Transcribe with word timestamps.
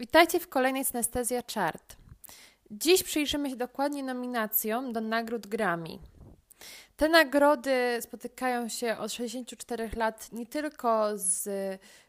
Witajcie 0.00 0.40
w 0.40 0.48
kolejnej 0.48 0.84
Synestezja 0.84 1.42
Chart. 1.54 1.96
Dziś 2.70 3.02
przyjrzymy 3.02 3.50
się 3.50 3.56
dokładnie 3.56 4.02
nominacjom 4.02 4.92
do 4.92 5.00
nagród 5.00 5.46
Grammy. 5.46 5.98
Te 6.96 7.08
nagrody 7.08 7.98
spotykają 8.00 8.68
się 8.68 8.96
od 8.98 9.12
64 9.12 9.90
lat 9.96 10.32
nie 10.32 10.46
tylko 10.46 11.10
z 11.14 11.48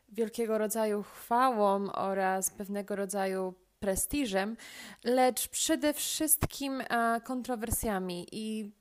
wielkiego 0.10 0.58
rodzaju 0.58 1.04
chwałą 1.04 1.92
oraz 1.92 2.50
pewnego 2.50 2.96
rodzaju 2.96 3.54
prestiżem, 3.80 4.58
lecz 5.04 5.48
przede 5.48 5.94
wszystkim 5.94 6.84
kontrowersjami 7.24 8.28
i 8.32 8.72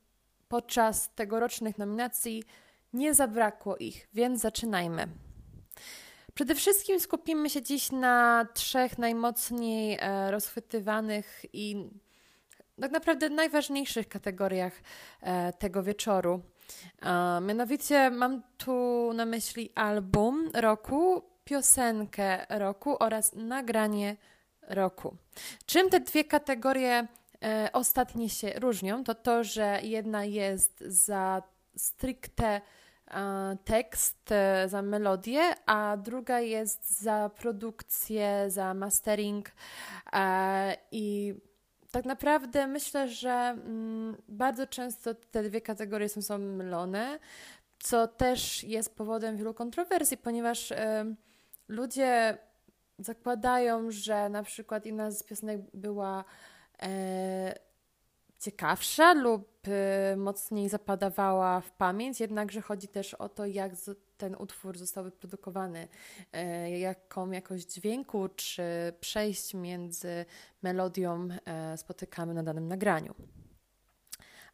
podczas 0.47 1.09
tegorocznych 1.15 1.77
nominacji 1.77 2.43
nie 2.93 3.13
zabrakło 3.13 3.77
ich, 3.77 4.07
więc 4.13 4.41
zaczynajmy. 4.41 5.07
Przede 6.39 6.55
wszystkim 6.55 6.99
skupimy 6.99 7.49
się 7.49 7.61
dziś 7.61 7.91
na 7.91 8.47
trzech 8.53 8.97
najmocniej 8.97 9.97
e, 10.01 10.31
rozchwytywanych 10.31 11.45
i 11.53 11.89
tak 12.81 12.91
naprawdę 12.91 13.29
najważniejszych 13.29 14.07
kategoriach 14.07 14.73
e, 15.21 15.53
tego 15.53 15.83
wieczoru. 15.83 16.41
E, 17.01 17.41
mianowicie 17.41 18.09
mam 18.09 18.41
tu 18.57 19.11
na 19.13 19.25
myśli 19.25 19.69
album 19.75 20.51
roku, 20.53 21.23
piosenkę 21.43 22.45
roku 22.49 23.03
oraz 23.03 23.35
nagranie 23.35 24.15
roku. 24.61 25.17
Czym 25.65 25.89
te 25.89 25.99
dwie 25.99 26.23
kategorie 26.23 27.07
ostatnie 27.73 28.29
się 28.29 28.51
różnią? 28.55 29.03
To 29.03 29.15
to, 29.15 29.43
że 29.43 29.79
jedna 29.83 30.25
jest 30.25 30.79
za 30.79 31.43
stricte 31.75 32.61
tekst 33.65 34.31
e, 34.31 34.69
za 34.69 34.81
melodię, 34.81 35.41
a 35.65 35.97
druga 35.97 36.39
jest 36.39 37.01
za 37.01 37.29
produkcję, 37.35 38.45
za 38.47 38.73
mastering 38.73 39.51
e, 40.13 40.77
i 40.91 41.35
tak 41.91 42.05
naprawdę 42.05 42.67
myślę, 42.67 43.07
że 43.07 43.31
mm, 43.31 44.17
bardzo 44.27 44.67
często 44.67 45.13
te 45.13 45.43
dwie 45.43 45.61
kategorie 45.61 46.09
są, 46.09 46.21
są 46.21 46.37
mylone, 46.37 47.19
co 47.79 48.07
też 48.07 48.63
jest 48.63 48.95
powodem 48.95 49.37
wielu 49.37 49.53
kontrowersji, 49.53 50.17
ponieważ 50.17 50.71
e, 50.71 51.05
ludzie 51.67 52.37
zakładają, 52.99 53.91
że 53.91 54.29
na 54.29 54.43
przykład 54.43 54.85
jedna 54.85 55.11
z 55.11 55.23
piosenek 55.23 55.61
była 55.73 56.23
ciekawsza 58.39 59.13
lub 59.13 59.67
y, 59.67 60.17
mocniej 60.17 60.69
zapadawała 60.69 61.61
w 61.61 61.71
pamięć, 61.71 62.19
jednakże 62.19 62.61
chodzi 62.61 62.87
też 62.87 63.13
o 63.13 63.29
to, 63.29 63.45
jak 63.45 63.71
ten 64.17 64.35
utwór 64.35 64.77
został 64.77 65.03
wyprodukowany, 65.03 65.87
y, 66.67 66.69
jaką 66.69 67.31
jakość 67.31 67.73
dźwięku 67.73 68.29
czy 68.35 68.63
przejść 68.99 69.53
między 69.53 70.25
melodią 70.61 71.27
y, 71.73 71.77
spotykamy 71.77 72.33
na 72.33 72.43
danym 72.43 72.67
nagraniu. 72.67 73.15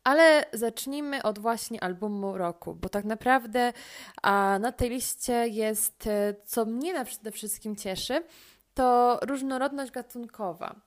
Ale 0.03 0.45
zacznijmy 0.53 1.23
od 1.23 1.39
właśnie 1.39 1.83
albumu 1.83 2.37
roku, 2.37 2.75
bo 2.75 2.89
tak 2.89 3.05
naprawdę 3.05 3.73
a 4.21 4.59
na 4.61 4.71
tej 4.71 4.89
liście 4.89 5.47
jest, 5.47 6.09
co 6.45 6.65
mnie 6.65 7.05
przede 7.05 7.31
wszystkim 7.31 7.75
cieszy, 7.75 8.23
to 8.73 9.19
różnorodność 9.21 9.91
gatunkowa. 9.91 10.84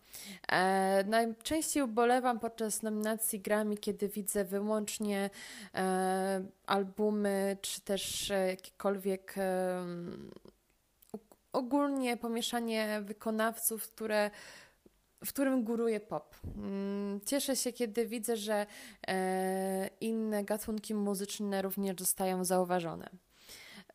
E, 0.52 1.04
najczęściej 1.06 1.82
ubolewam 1.82 2.38
podczas 2.38 2.82
nominacji 2.82 3.40
Grammy, 3.40 3.76
kiedy 3.76 4.08
widzę 4.08 4.44
wyłącznie 4.44 5.30
e, 5.74 6.44
albumy, 6.66 7.56
czy 7.62 7.80
też 7.80 8.30
e, 8.30 8.46
jakiekolwiek 8.46 9.34
e, 9.38 9.84
ogólnie 11.52 12.16
pomieszanie 12.16 13.00
wykonawców, 13.04 13.88
które 13.88 14.30
w 15.24 15.28
którym 15.28 15.64
góruje 15.64 16.00
pop. 16.00 16.36
Mm, 16.56 17.20
cieszę 17.26 17.56
się, 17.56 17.72
kiedy 17.72 18.06
widzę, 18.06 18.36
że 18.36 18.66
e, 19.08 19.90
inne 20.00 20.44
gatunki 20.44 20.94
muzyczne 20.94 21.62
również 21.62 21.96
zostają 21.98 22.44
zauważone. 22.44 23.08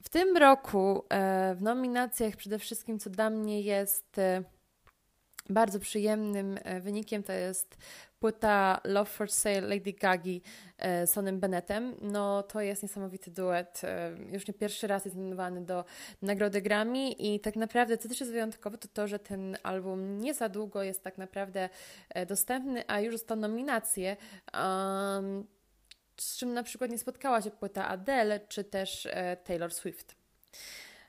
W 0.04 0.10
tym 0.10 0.38
roku 0.38 1.04
e, 1.10 1.56
w 1.56 1.62
nominacjach 1.62 2.36
przede 2.36 2.60
wszystkim, 2.60 3.00
co 3.00 3.10
dla 3.10 3.30
mnie 3.30 3.62
jest 3.62 4.20
bardzo 5.50 5.80
przyjemnym 5.80 6.60
e, 6.64 6.82
wynikiem, 6.82 7.24
to 7.24 7.34
jest 7.34 7.78
płyta 8.20 8.82
Love 8.84 9.10
for 9.10 9.32
Sale 9.32 9.62
Lady 9.62 9.94
Gagi 9.94 10.42
z 10.80 11.10
Sonem 11.10 11.40
Bennettem. 11.40 11.96
No 12.02 12.44
to 12.44 12.62
jest 12.62 12.84
niesamowity 12.84 13.32
duet. 13.32 13.82
Już 14.32 14.48
nie 14.48 14.54
pierwszy 14.54 14.88
raz 14.88 15.06
jest 15.06 15.18
nominowany 15.18 15.66
do 15.66 15.86
Nagrody 16.22 16.62
Grammy 16.62 17.10
i 17.10 17.40
tak 17.40 17.56
naprawdę 17.56 17.98
co 17.98 18.10
też 18.10 18.20
jest 18.20 18.32
wyjątkowe, 18.32 18.78
to 18.78 18.88
to, 18.88 19.08
że 19.08 19.20
ten 19.20 19.58
album 19.64 20.18
nie 20.18 20.34
za 20.34 20.50
długo 20.50 20.84
jest 20.84 21.04
tak 21.04 21.18
naprawdę 21.18 21.70
dostępny, 22.28 22.84
a 22.88 23.00
już 23.00 23.14
dostał 23.14 23.38
nominację. 23.38 24.18
Um, 24.54 25.48
z 26.18 26.38
czym 26.38 26.54
na 26.54 26.64
przykład 26.64 26.92
nie 26.92 26.98
spotkała 26.98 27.42
się 27.42 27.52
płyta 27.52 27.88
Adele 27.88 28.40
czy 28.40 28.64
też 28.64 29.06
e, 29.06 29.38
Taylor 29.38 29.74
Swift. 29.74 30.16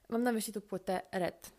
Mam 0.08 0.22
na 0.22 0.32
myśli 0.32 0.52
tu 0.52 0.60
płytę 0.60 1.00
Red, 1.12 1.50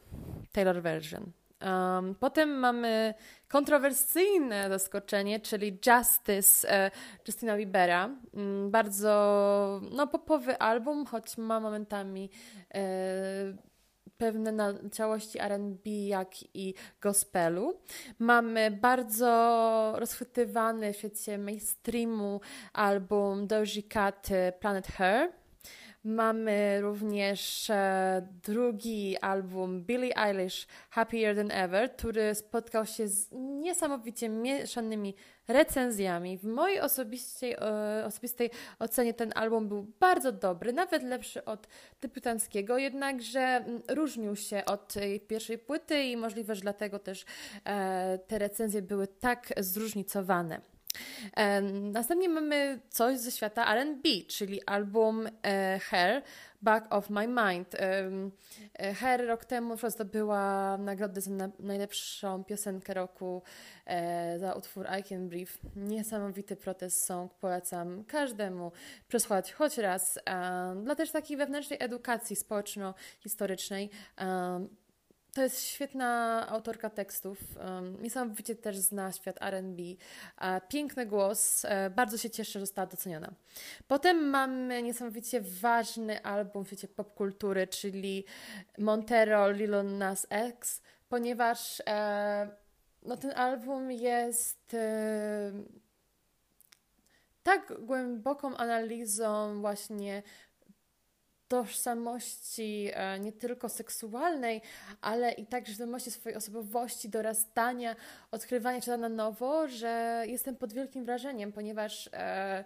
Taylor 0.52 0.81
Version. 0.81 1.31
Um, 1.61 2.16
potem 2.16 2.49
mamy 2.49 3.13
kontrowersyjne 3.47 4.69
zaskoczenie, 4.69 5.39
czyli 5.39 5.79
Justice 5.88 6.71
e, 6.71 6.91
Justina 7.27 7.57
Biebera. 7.57 8.09
Um, 8.33 8.71
bardzo 8.71 9.81
no, 9.91 10.07
popowy 10.07 10.57
album, 10.57 11.05
choć 11.05 11.38
ma 11.38 11.59
momentami 11.59 12.29
e, 12.73 12.83
pewne 14.17 14.51
naciałości 14.51 15.39
R&B, 15.41 15.89
jak 15.89 16.55
i 16.55 16.73
gospelu. 17.01 17.79
Mamy 18.19 18.71
bardzo 18.71 19.94
rozchwytywany 19.97 20.94
w 20.94 20.97
świecie 20.97 21.38
mainstreamu 21.38 22.41
album 22.73 23.47
Doja 23.47 23.81
Cat 23.89 24.29
Planet 24.59 24.88
Her. 24.88 25.44
Mamy 26.05 26.81
również 26.81 27.69
e, 27.69 28.27
drugi 28.43 29.17
album 29.17 29.83
Billie 29.83 30.17
Eilish 30.17 30.67
Happier 30.89 31.35
Than 31.35 31.51
Ever, 31.51 31.95
który 31.95 32.35
spotkał 32.35 32.85
się 32.85 33.07
z 33.07 33.31
niesamowicie 33.31 34.29
mieszanymi 34.29 35.15
recenzjami. 35.47 36.38
W 36.38 36.44
mojej 36.44 36.79
osobistej, 36.79 37.53
e, 37.53 38.05
osobistej 38.05 38.49
ocenie 38.79 39.13
ten 39.13 39.31
album 39.35 39.67
był 39.67 39.88
bardzo 39.99 40.31
dobry, 40.31 40.73
nawet 40.73 41.03
lepszy 41.03 41.45
od 41.45 41.67
debiutanckiego, 42.01 42.77
jednakże 42.77 43.39
mm, 43.39 43.81
różnił 43.89 44.35
się 44.35 44.65
od 44.65 44.94
pierwszej 45.27 45.57
płyty 45.57 46.03
i 46.03 46.17
możliwe, 46.17 46.55
że 46.55 46.61
dlatego 46.61 46.99
też 46.99 47.25
e, 47.65 48.19
te 48.27 48.39
recenzje 48.39 48.81
były 48.81 49.07
tak 49.07 49.53
zróżnicowane. 49.57 50.75
Następnie 51.72 52.29
mamy 52.29 52.79
coś 52.89 53.17
ze 53.17 53.31
świata 53.31 53.75
RB, 53.75 54.28
czyli 54.28 54.66
album 54.66 55.28
e, 55.44 55.79
Hair 55.79 56.22
Back 56.61 56.94
of 56.94 57.09
My 57.09 57.28
Mind. 57.28 57.75
E, 57.75 58.94
Hair 58.94 59.28
rok 59.28 59.45
temu 59.45 59.78
zdobyła 59.88 60.78
nagrodę 60.78 61.22
za 61.22 61.31
najlepszą 61.59 62.44
piosenkę 62.44 62.94
roku 62.94 63.41
e, 63.85 64.39
za 64.39 64.53
utwór 64.53 64.88
I 65.00 65.03
Can 65.03 65.29
Breathe. 65.29 65.53
Niesamowity 65.75 66.56
protest 66.56 67.06
song, 67.06 67.33
polecam 67.33 68.03
każdemu 68.03 68.72
przesłuchać 69.07 69.53
choć 69.53 69.77
raz. 69.77 70.19
Dla 70.83 70.95
też 70.95 71.12
takiej 71.12 71.38
wewnętrznej 71.38 71.79
edukacji 71.81 72.35
społeczno-historycznej 72.35 73.89
to 75.35 75.41
jest 75.41 75.63
świetna 75.63 76.46
autorka 76.50 76.90
tekstów. 76.90 77.38
Niesamowicie 78.01 78.56
też 78.56 78.78
zna 78.78 79.12
świat 79.12 79.38
RB. 79.41 79.79
Piękny 80.68 81.06
głos. 81.06 81.66
E, 81.66 81.90
bardzo 81.90 82.18
się 82.18 82.29
cieszę, 82.29 82.51
że 82.51 82.59
została 82.59 82.88
doceniona. 82.88 83.31
Potem 83.88 84.29
mamy 84.29 84.84
niesamowicie 84.84 85.41
ważny 85.41 86.24
album 86.24 86.63
w 86.63 86.68
świecie 86.68 86.88
popkultury, 86.88 87.68
czyli 87.68 88.25
Montero 88.78 89.51
Lil 89.51 89.97
Nas 89.97 90.28
X, 90.29 90.81
ponieważ 91.09 91.81
e, 91.88 92.50
no, 93.04 93.18
ten 93.18 93.31
album 93.31 93.92
jest 93.92 94.74
e, 94.74 95.51
tak 97.44 97.74
głęboką 97.80 98.57
analizą 98.57 99.62
właśnie 99.62 100.24
tożsamości 101.47 102.89
e, 102.94 103.19
nie 103.19 103.31
tylko 103.31 103.69
seksualnej, 103.69 104.62
ale 105.01 105.31
i 105.31 105.45
także 105.45 105.74
świadomości 105.74 106.12
swojej 106.12 106.38
osobowości, 106.38 107.09
dorastania, 107.09 107.95
odkrywania 108.31 108.81
czegoś 108.81 109.00
na 109.00 109.09
nowo, 109.09 109.68
że 109.68 110.24
jestem 110.27 110.56
pod 110.56 110.74
wielkim 110.74 111.06
wrażeniem, 111.06 111.51
ponieważ 111.51 112.09
e, 112.13 112.65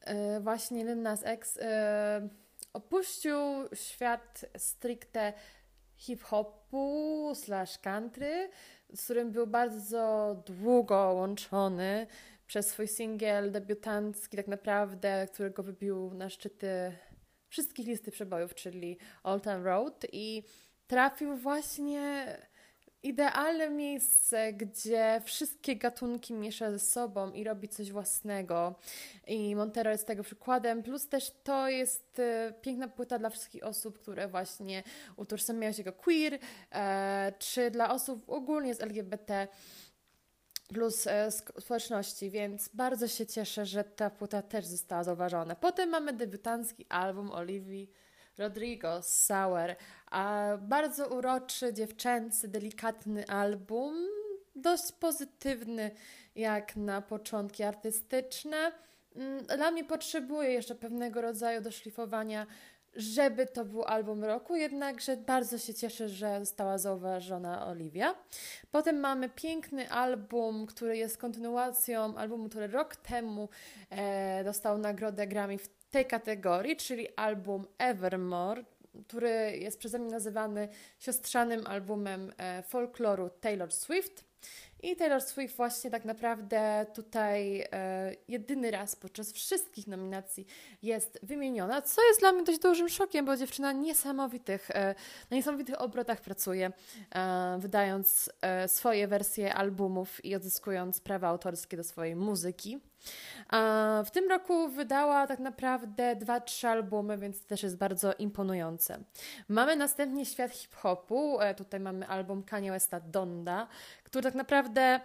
e, 0.00 0.40
właśnie 0.40 0.84
Lil 0.84 1.02
Nas 1.02 1.20
X 1.24 1.58
e, 1.62 2.28
opuścił 2.72 3.36
świat 3.74 4.44
stricte 4.56 5.32
hip-hopu 5.96 7.32
slash 7.34 7.78
country, 7.78 8.50
z 8.94 9.04
którym 9.04 9.30
był 9.30 9.46
bardzo 9.46 10.36
długo 10.46 10.96
łączony 10.96 12.06
przez 12.46 12.66
swój 12.66 12.88
singiel 12.88 13.52
debiutancki 13.52 14.36
tak 14.36 14.48
naprawdę, 14.48 15.28
którego 15.32 15.62
wybił 15.62 16.14
na 16.14 16.30
szczyty 16.30 16.92
wszystkich 17.48 17.86
listy 17.86 18.10
przebojów, 18.10 18.54
czyli 18.54 18.98
Old 19.22 19.44
Town 19.44 19.62
Road 19.62 20.06
i 20.12 20.42
trafił 20.86 21.36
właśnie 21.36 22.26
idealne 23.02 23.70
miejsce, 23.70 24.52
gdzie 24.52 25.20
wszystkie 25.24 25.76
gatunki 25.76 26.34
miesza 26.34 26.70
ze 26.70 26.78
sobą 26.78 27.32
i 27.32 27.44
robi 27.44 27.68
coś 27.68 27.92
własnego. 27.92 28.74
I 29.26 29.56
Montero 29.56 29.90
jest 29.90 30.06
tego 30.06 30.22
przykładem. 30.22 30.82
Plus 30.82 31.08
też 31.08 31.32
to 31.44 31.68
jest 31.68 32.18
e, 32.18 32.52
piękna 32.62 32.88
płyta 32.88 33.18
dla 33.18 33.30
wszystkich 33.30 33.64
osób, 33.64 33.98
które 33.98 34.28
właśnie 34.28 34.82
utożsamiają 35.16 35.72
się 35.72 35.82
jako 35.82 36.02
queer, 36.02 36.38
e, 36.72 37.32
czy 37.38 37.70
dla 37.70 37.90
osób 37.90 38.30
ogólnie 38.30 38.74
z 38.74 38.80
LGBT 38.80 39.48
plus 40.68 41.06
e, 41.06 41.30
społeczności, 41.30 42.30
więc 42.30 42.68
bardzo 42.68 43.08
się 43.08 43.26
cieszę, 43.26 43.66
że 43.66 43.84
ta 43.84 44.10
płyta 44.10 44.42
też 44.42 44.66
została 44.66 45.04
zauważona. 45.04 45.54
Potem 45.54 45.90
mamy 45.90 46.12
debiutancki 46.12 46.86
album 46.88 47.30
Olivii 47.30 47.90
Rodrigo 48.38 49.02
Sour, 49.02 49.76
a 50.10 50.52
bardzo 50.60 51.08
uroczy, 51.08 51.74
dziewczęcy, 51.74 52.48
delikatny 52.48 53.26
album, 53.26 54.06
dość 54.56 54.92
pozytywny 54.92 55.90
jak 56.34 56.76
na 56.76 57.02
początki 57.02 57.62
artystyczne. 57.62 58.72
Mm, 59.16 59.46
dla 59.46 59.70
mnie 59.70 59.84
potrzebuje 59.84 60.50
jeszcze 60.50 60.74
pewnego 60.74 61.20
rodzaju 61.20 61.60
doszlifowania, 61.60 62.46
żeby 62.98 63.46
to 63.46 63.64
był 63.64 63.84
album 63.84 64.24
roku, 64.24 64.56
jednakże 64.56 65.16
bardzo 65.16 65.58
się 65.58 65.74
cieszę, 65.74 66.08
że 66.08 66.40
została 66.40 66.78
zauważona 66.78 67.66
Olivia. 67.66 68.14
Potem 68.70 69.00
mamy 69.00 69.28
piękny 69.28 69.90
album, 69.90 70.66
który 70.66 70.96
jest 70.96 71.18
kontynuacją 71.18 72.16
albumu, 72.16 72.48
który 72.48 72.66
rok 72.66 72.96
temu 72.96 73.48
e, 73.90 74.44
dostał 74.44 74.78
nagrodę 74.78 75.26
Grammy 75.26 75.58
w 75.58 75.68
tej 75.90 76.06
kategorii, 76.06 76.76
czyli 76.76 77.16
album 77.16 77.66
Evermore, 77.78 78.64
który 79.06 79.56
jest 79.58 79.78
przeze 79.78 79.98
mnie 79.98 80.10
nazywany 80.10 80.68
siostrzanym 80.98 81.66
albumem 81.66 82.32
e, 82.38 82.62
folkloru 82.62 83.30
Taylor 83.30 83.72
Swift. 83.72 84.27
I 84.82 84.96
Taylor 84.96 85.22
Swift 85.22 85.56
właśnie 85.56 85.90
tak 85.90 86.04
naprawdę 86.04 86.86
tutaj 86.94 87.60
e, 87.72 88.14
jedyny 88.28 88.70
raz 88.70 88.96
podczas 88.96 89.32
wszystkich 89.32 89.86
nominacji 89.86 90.46
jest 90.82 91.18
wymieniona, 91.22 91.82
co 91.82 92.02
jest 92.08 92.20
dla 92.20 92.32
mnie 92.32 92.44
dość 92.44 92.58
dużym 92.58 92.88
szokiem, 92.88 93.26
bo 93.26 93.36
dziewczyna 93.36 93.72
niesamowitych, 93.72 94.70
e, 94.70 94.94
na 95.30 95.36
niesamowitych 95.36 95.80
obrotach 95.80 96.20
pracuje, 96.20 96.72
e, 97.14 97.58
wydając 97.58 98.30
e, 98.40 98.68
swoje 98.68 99.08
wersje 99.08 99.54
albumów 99.54 100.24
i 100.24 100.34
odzyskując 100.34 101.00
prawa 101.00 101.28
autorskie 101.28 101.76
do 101.76 101.84
swojej 101.84 102.16
muzyki. 102.16 102.78
W 104.04 104.10
tym 104.12 104.28
roku 104.28 104.68
wydała 104.68 105.26
tak 105.26 105.38
naprawdę 105.38 106.16
dwa, 106.16 106.40
trzy 106.40 106.68
albumy, 106.68 107.18
więc 107.18 107.46
też 107.46 107.62
jest 107.62 107.76
bardzo 107.76 108.14
imponujące. 108.14 108.98
Mamy 109.48 109.76
następnie 109.76 110.26
świat 110.26 110.50
hip-hopu. 110.50 111.40
E, 111.40 111.54
tutaj 111.54 111.80
mamy 111.80 112.08
album 112.08 112.42
Kanye 112.42 112.70
Westa 112.70 113.00
Donda, 113.00 113.66
który 114.04 114.22
tak 114.22 114.34
naprawdę 114.34 115.00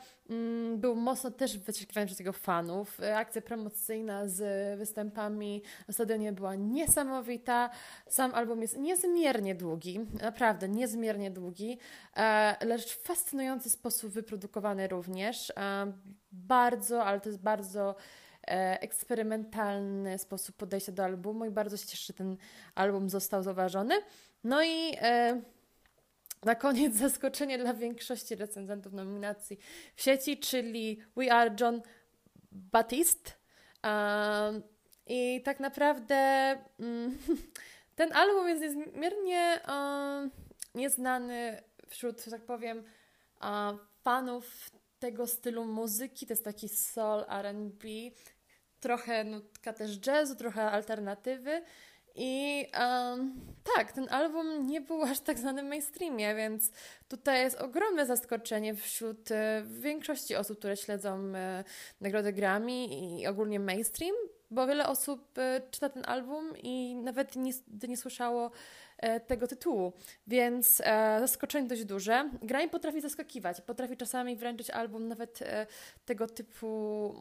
był 0.76 0.96
mocno 0.96 1.32
też 1.32 1.58
wyczekiwany 1.58 2.08
przez 2.08 2.20
jego 2.20 2.34
fanów. 2.34 3.00
E, 3.00 3.18
akcja 3.18 3.42
promocyjna 3.42 4.28
z 4.28 4.80
występami 4.80 5.62
na 5.88 5.94
stadionie 5.94 6.34
była 6.34 6.56
niesamowita. 6.56 7.70
Sam 8.08 8.34
album 8.34 8.62
jest 8.62 8.78
niezmiernie 8.78 9.56
długi, 9.56 10.00
naprawdę 10.22 10.70
niezmiernie 10.70 11.32
długi, 11.32 11.78
e, 12.16 12.66
lecz 12.66 12.96
w 12.96 13.04
fascynujący 13.04 13.70
sposób 13.70 14.12
wyprodukowany 14.12 14.88
również. 14.88 15.54
Bardzo, 16.32 17.06
ale 17.06 17.20
to 17.20 17.30
jest 17.30 17.42
bardzo 17.42 17.96
E, 18.48 18.82
eksperymentalny 18.82 20.18
sposób 20.18 20.56
podejścia 20.56 20.92
do 20.92 21.04
albumu 21.04 21.46
i 21.46 21.52
bardzo 21.52 21.78
się 21.78 21.88
cieszę, 21.88 22.06
że 22.08 22.14
ten 22.14 22.38
album 22.76 23.10
został 23.10 23.44
zauważony. 23.44 23.96
No 24.44 24.64
i 24.64 24.96
e, 25.02 25.42
na 26.46 26.56
koniec 26.56 26.96
zaskoczenie 27.06 27.58
dla 27.58 27.74
większości 27.74 28.36
recenzentów 28.36 28.94
nominacji 28.94 29.60
w 29.96 30.02
sieci, 30.02 30.38
czyli 30.38 31.02
We 31.16 31.34
Are 31.34 31.56
John 31.60 31.82
Baptiste. 32.52 33.32
Um, 33.84 34.64
I 35.08 35.42
tak 35.44 35.60
naprawdę 35.60 36.16
um, 36.80 37.18
ten 37.96 38.14
album 38.14 38.48
jest 38.48 38.62
niezmiernie 38.62 39.60
um, 39.68 40.32
nieznany 40.76 41.64
wśród, 41.88 42.24
że 42.24 42.32
tak 42.32 42.42
powiem, 42.42 42.84
uh, 43.42 43.80
fanów 44.04 44.72
tego 45.00 45.28
stylu 45.28 45.66
muzyki. 45.66 46.28
To 46.28 46.34
jest 46.34 46.44
taki 46.44 46.70
soul, 46.70 47.26
RB, 47.42 47.84
trochę 48.80 49.24
nutka 49.24 49.74
też 49.74 50.08
jazzu, 50.08 50.36
trochę 50.36 50.72
alternatywy. 50.72 51.62
I 52.16 52.66
um, 52.80 53.42
tak, 53.76 53.92
ten 53.92 54.10
album 54.10 54.68
nie 54.68 54.82
był 54.82 55.04
aż 55.04 55.20
tak 55.20 55.40
znany 55.40 55.62
w 55.62 55.66
mainstreamie, 55.66 56.36
więc 56.36 56.72
tutaj 57.08 57.44
jest 57.44 57.62
ogromne 57.62 58.06
zaskoczenie 58.06 58.76
wśród 58.76 59.32
e, 59.32 59.64
większości 59.68 60.36
osób, 60.36 60.60
które 60.60 60.78
śledzą 60.78 61.36
e, 61.36 61.64
nagrody 62.02 62.34
Grammy 62.34 62.86
i 62.86 63.28
ogólnie 63.28 63.60
mainstream, 63.60 64.16
bo 64.54 64.68
wiele 64.68 64.88
osób 64.88 65.38
e, 65.38 65.62
czyta 65.72 65.90
ten 65.90 66.04
album 66.06 66.54
i 66.64 66.96
nawet 66.96 67.36
nie, 67.36 67.52
nie 67.88 67.98
słyszało 67.98 68.52
E, 69.04 69.20
tego 69.20 69.48
tytułu, 69.48 69.94
więc 70.28 70.82
e, 70.86 71.18
zaskoczenie 71.20 71.68
dość 71.68 71.86
duże. 71.86 72.30
Granie 72.42 72.70
potrafi 72.70 73.02
zaskakiwać, 73.02 73.62
potrafi 73.62 73.98
czasami 73.98 74.36
wręczyć 74.36 74.70
album 74.70 75.08
nawet 75.08 75.40
tego 76.06 76.28
typu 76.28 76.68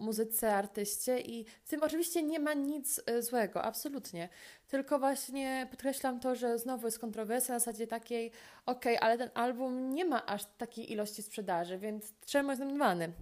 muzyce, 0.01 0.55
artyście 0.55 1.21
i 1.21 1.45
w 1.65 1.69
tym 1.69 1.83
oczywiście 1.83 2.23
nie 2.23 2.39
ma 2.39 2.55
nic 2.55 3.01
złego, 3.21 3.63
absolutnie. 3.63 4.29
Tylko 4.69 4.99
właśnie 4.99 5.67
podkreślam 5.71 6.21
to, 6.21 6.35
że 6.35 6.59
znowu 6.59 6.87
jest 6.87 6.99
kontrowersja 6.99 7.55
na 7.55 7.59
zasadzie 7.59 7.87
takiej, 7.87 8.31
okej, 8.67 8.97
okay, 8.97 9.09
ale 9.09 9.19
ten 9.19 9.31
album 9.35 9.95
nie 9.95 10.05
ma 10.05 10.27
aż 10.27 10.45
takiej 10.59 10.93
ilości 10.93 11.23
sprzedaży, 11.23 11.79
więc 11.79 12.13
czemu 12.27 12.51
jest 12.51 12.61
nominowany? 12.61 13.13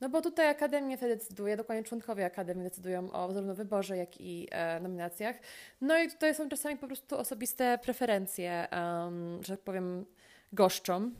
No 0.00 0.08
bo 0.08 0.20
tutaj 0.20 0.48
Akademia 0.48 0.96
wtedy 0.96 1.16
decyduje, 1.16 1.56
dokładnie 1.56 1.84
członkowie 1.84 2.24
Akademii 2.24 2.64
decydują 2.64 3.12
o 3.12 3.32
zarówno 3.32 3.54
wyborze, 3.54 3.96
jak 3.96 4.20
i 4.20 4.48
e, 4.50 4.80
nominacjach. 4.80 5.36
No 5.80 5.98
i 5.98 6.10
tutaj 6.10 6.34
są 6.34 6.48
czasami 6.48 6.76
po 6.76 6.86
prostu 6.86 7.18
osobiste 7.18 7.78
preferencje, 7.82 8.68
um, 8.72 9.44
że 9.44 9.56
tak 9.56 9.64
powiem, 9.64 10.06
goszczą. 10.52 11.10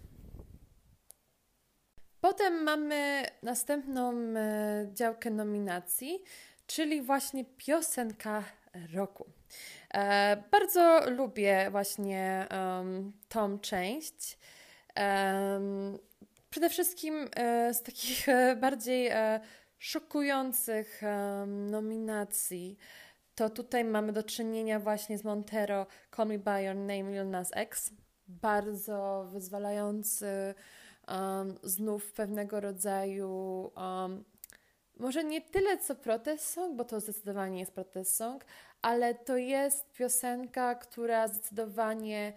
Potem 2.21 2.63
mamy 2.63 3.25
następną 3.43 4.13
e, 4.13 4.87
działkę 4.93 5.31
nominacji, 5.31 6.23
czyli 6.67 7.03
właśnie 7.03 7.45
piosenka 7.45 8.45
roku. 8.95 9.27
E, 9.95 10.37
bardzo 10.51 11.11
lubię 11.11 11.69
właśnie 11.71 12.47
um, 12.51 13.13
tą 13.29 13.59
część. 13.59 14.39
Przede 16.51 16.71
wszystkim 16.71 17.29
e, 17.37 17.75
z 17.75 17.83
takich 17.83 18.29
e, 18.29 18.57
bardziej 18.57 19.07
e, 19.07 19.41
szokujących 19.79 21.03
nominacji 21.47 22.79
to 23.35 23.51
tutaj 23.51 23.85
mamy 23.85 24.13
do 24.13 24.23
czynienia 24.23 24.81
właśnie 24.81 25.19
z 25.19 25.25
Montero 25.25 25.87
Call 26.17 26.29
Me 26.29 26.39
By 26.39 26.63
Your 26.63 26.77
Name 26.77 27.11
Lil 27.11 27.31
Nas 27.31 27.51
X. 27.55 27.91
Bardzo 28.29 29.29
wyzwalający 29.33 30.55
um, 31.09 31.59
znów 31.63 32.13
pewnego 32.13 32.61
rodzaju 32.61 33.71
um, 33.77 34.25
może 34.97 35.25
nie 35.25 35.41
tyle 35.41 35.79
co 35.79 35.95
protest 35.95 36.47
song, 36.47 36.77
bo 36.77 36.85
to 36.85 37.01
zdecydowanie 37.01 37.61
jest 37.61 37.73
protest 37.73 38.17
song, 38.17 38.45
ale 38.83 39.15
to 39.15 39.37
jest 39.37 39.93
piosenka, 39.93 40.75
która 40.75 41.29
zdecydowanie 41.29 42.33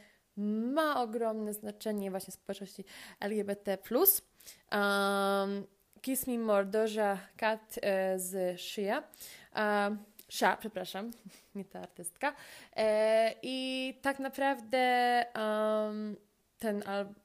ma 0.74 1.02
ogromne 1.02 1.54
znaczenie 1.54 2.12
właśnie 2.12 2.34
społeczności 2.34 2.86
LGBT+. 3.20 3.78
Um, 4.72 5.68
Kiss 6.02 6.28
Me 6.28 6.38
More 6.38 6.66
Doja 6.66 7.18
Cat 7.38 7.80
e, 7.82 8.20
z 8.20 8.62
Shia. 8.62 9.04
Um, 9.56 9.98
Sha, 10.32 10.58
przepraszam, 10.58 11.12
nie 11.56 11.66
ta 11.66 11.80
artystka. 11.80 12.34
E, 12.76 13.36
I 13.44 14.00
tak 14.02 14.20
naprawdę 14.20 15.26
um, 15.36 16.16
ten, 16.60 16.82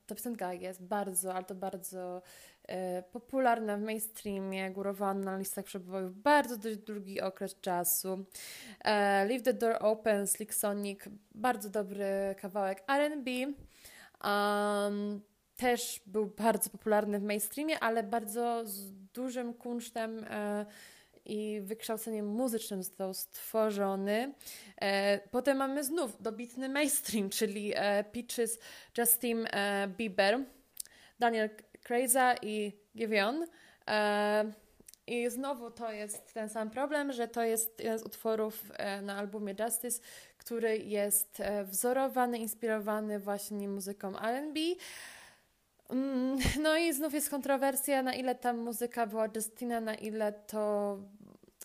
ta 0.06 0.14
piosenka 0.14 0.52
jest 0.52 0.82
bardzo, 0.82 1.34
ale 1.34 1.44
to 1.44 1.54
bardzo 1.54 2.16
e, 2.18 2.22
popularna 3.12 3.76
w 3.76 3.80
mainstreamie, 3.80 4.70
górowana 4.70 5.20
na 5.20 5.38
listach 5.38 5.64
przebojów 5.64 6.22
bardzo 6.22 6.56
dość 6.56 6.76
długi 6.76 7.20
okres 7.20 7.60
czasu. 7.60 8.24
E, 8.84 9.24
Leave 9.24 9.42
the 9.42 9.54
Door 9.54 9.76
Open, 9.80 10.26
Slick 10.26 10.54
Sonic, 10.54 11.00
bardzo 11.34 11.70
dobry 11.70 12.34
kawałek 12.40 12.84
R&B. 12.88 13.30
Um, 14.24 15.20
też 15.56 16.00
był 16.06 16.26
bardzo 16.26 16.70
popularny 16.70 17.18
w 17.18 17.22
mainstreamie, 17.22 17.80
ale 17.80 18.02
bardzo 18.02 18.62
z 18.66 18.92
dużym 18.92 19.54
kunsztem 19.54 20.24
e, 20.30 20.66
i 21.26 21.60
wykształceniem 21.64 22.26
muzycznym 22.26 22.82
został 22.82 23.14
stworzony. 23.14 24.34
E, 24.80 25.20
potem 25.30 25.56
mamy 25.56 25.84
znów 25.84 26.22
dobitny 26.22 26.68
mainstream, 26.68 27.30
czyli 27.30 27.72
e, 27.74 28.04
Peaches, 28.04 28.58
Justin 28.98 29.46
e, 29.46 29.88
Bieber, 29.96 30.44
Daniel 31.18 31.50
Krejza 31.86 32.34
i 32.42 32.72
Giveon. 32.96 33.46
E, 33.88 34.52
I 35.06 35.30
znowu 35.30 35.70
to 35.70 35.92
jest 35.92 36.34
ten 36.34 36.48
sam 36.48 36.70
problem, 36.70 37.12
że 37.12 37.28
to 37.28 37.42
jest 37.42 37.78
jeden 37.78 37.98
z 37.98 38.02
utworów 38.02 38.62
e, 38.76 39.02
na 39.02 39.16
albumie 39.16 39.54
Justice, 39.64 40.00
który 40.38 40.78
jest 40.78 41.42
wzorowany, 41.64 42.38
inspirowany 42.38 43.18
właśnie 43.18 43.68
muzyką 43.68 44.18
R&B, 44.18 44.60
Mm, 45.90 46.38
no 46.62 46.76
i 46.76 46.92
znów 46.92 47.14
jest 47.14 47.30
kontrowersja, 47.30 48.02
na 48.02 48.14
ile 48.14 48.34
ta 48.34 48.52
muzyka 48.52 49.06
była 49.06 49.28
Justina, 49.34 49.80
na 49.80 49.94
ile 49.94 50.32
to 50.32 50.98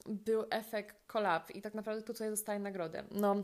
był 0.06 0.44
efekt 0.50 0.96
collab 1.08 1.51
i 1.51 1.62
tak 1.62 1.74
naprawdę 1.74 2.04
tutaj 2.04 2.30
dostaje 2.30 2.60
nagrodę. 2.60 3.04
No 3.12 3.44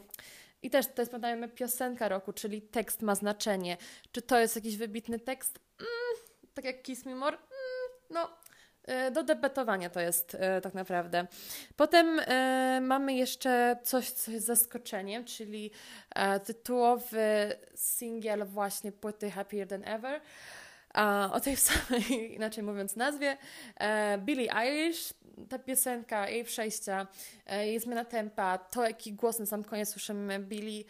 i 0.62 0.70
też 0.70 0.88
to 0.88 1.02
jest, 1.02 1.12
pamiętajmy, 1.12 1.50
piosenka 1.50 2.10
roku, 2.10 2.34
czyli 2.34 2.62
tekst 2.62 3.02
ma 3.02 3.16
znaczenie. 3.16 3.78
Czy 4.12 4.22
to 4.22 4.40
jest 4.40 4.56
jakiś 4.56 4.78
wybitny 4.78 5.20
tekst? 5.20 5.67
Tak 6.58 6.66
jak 6.66 6.82
Kiss 6.82 7.06
Me 7.06 7.16
More? 7.16 7.38
Mm, 7.38 7.44
no, 8.10 8.30
e, 8.84 9.12
do 9.12 9.24
debatowania 9.24 9.90
to 9.90 10.00
jest 10.00 10.38
e, 10.40 10.62
tak 10.62 10.74
naprawdę. 10.74 11.28
Potem 11.76 12.20
e, 12.20 12.80
mamy 12.82 13.14
jeszcze 13.14 13.78
coś, 13.84 14.12
co 14.12 14.32
jest 14.32 14.46
zaskoczeniem, 14.46 15.26
czyli 15.26 15.72
tytułowy 16.46 17.56
singiel 17.76 18.46
właśnie 18.46 18.92
płyty 18.92 19.32
Happier 19.32 19.68
Than 19.68 19.84
Ever. 19.84 20.22
o 21.32 21.40
tej 21.40 21.56
samej, 21.68 22.36
inaczej 22.36 22.64
mówiąc, 22.64 22.96
nazwie. 22.96 23.38
Billie 24.18 24.56
Eilish, 24.56 25.14
ta 25.50 25.60
piosenka, 25.60 26.30
jej 26.30 26.44
przejścia, 26.44 27.08
jej 27.50 27.80
zmiana 27.80 28.06
tempa, 28.06 28.58
to 28.58 28.84
jaki 28.84 29.14
głos 29.14 29.40
na 29.40 29.46
sam 29.46 29.64
koniec 29.64 29.90
słyszymy 29.90 30.40
Billie, 30.40 30.84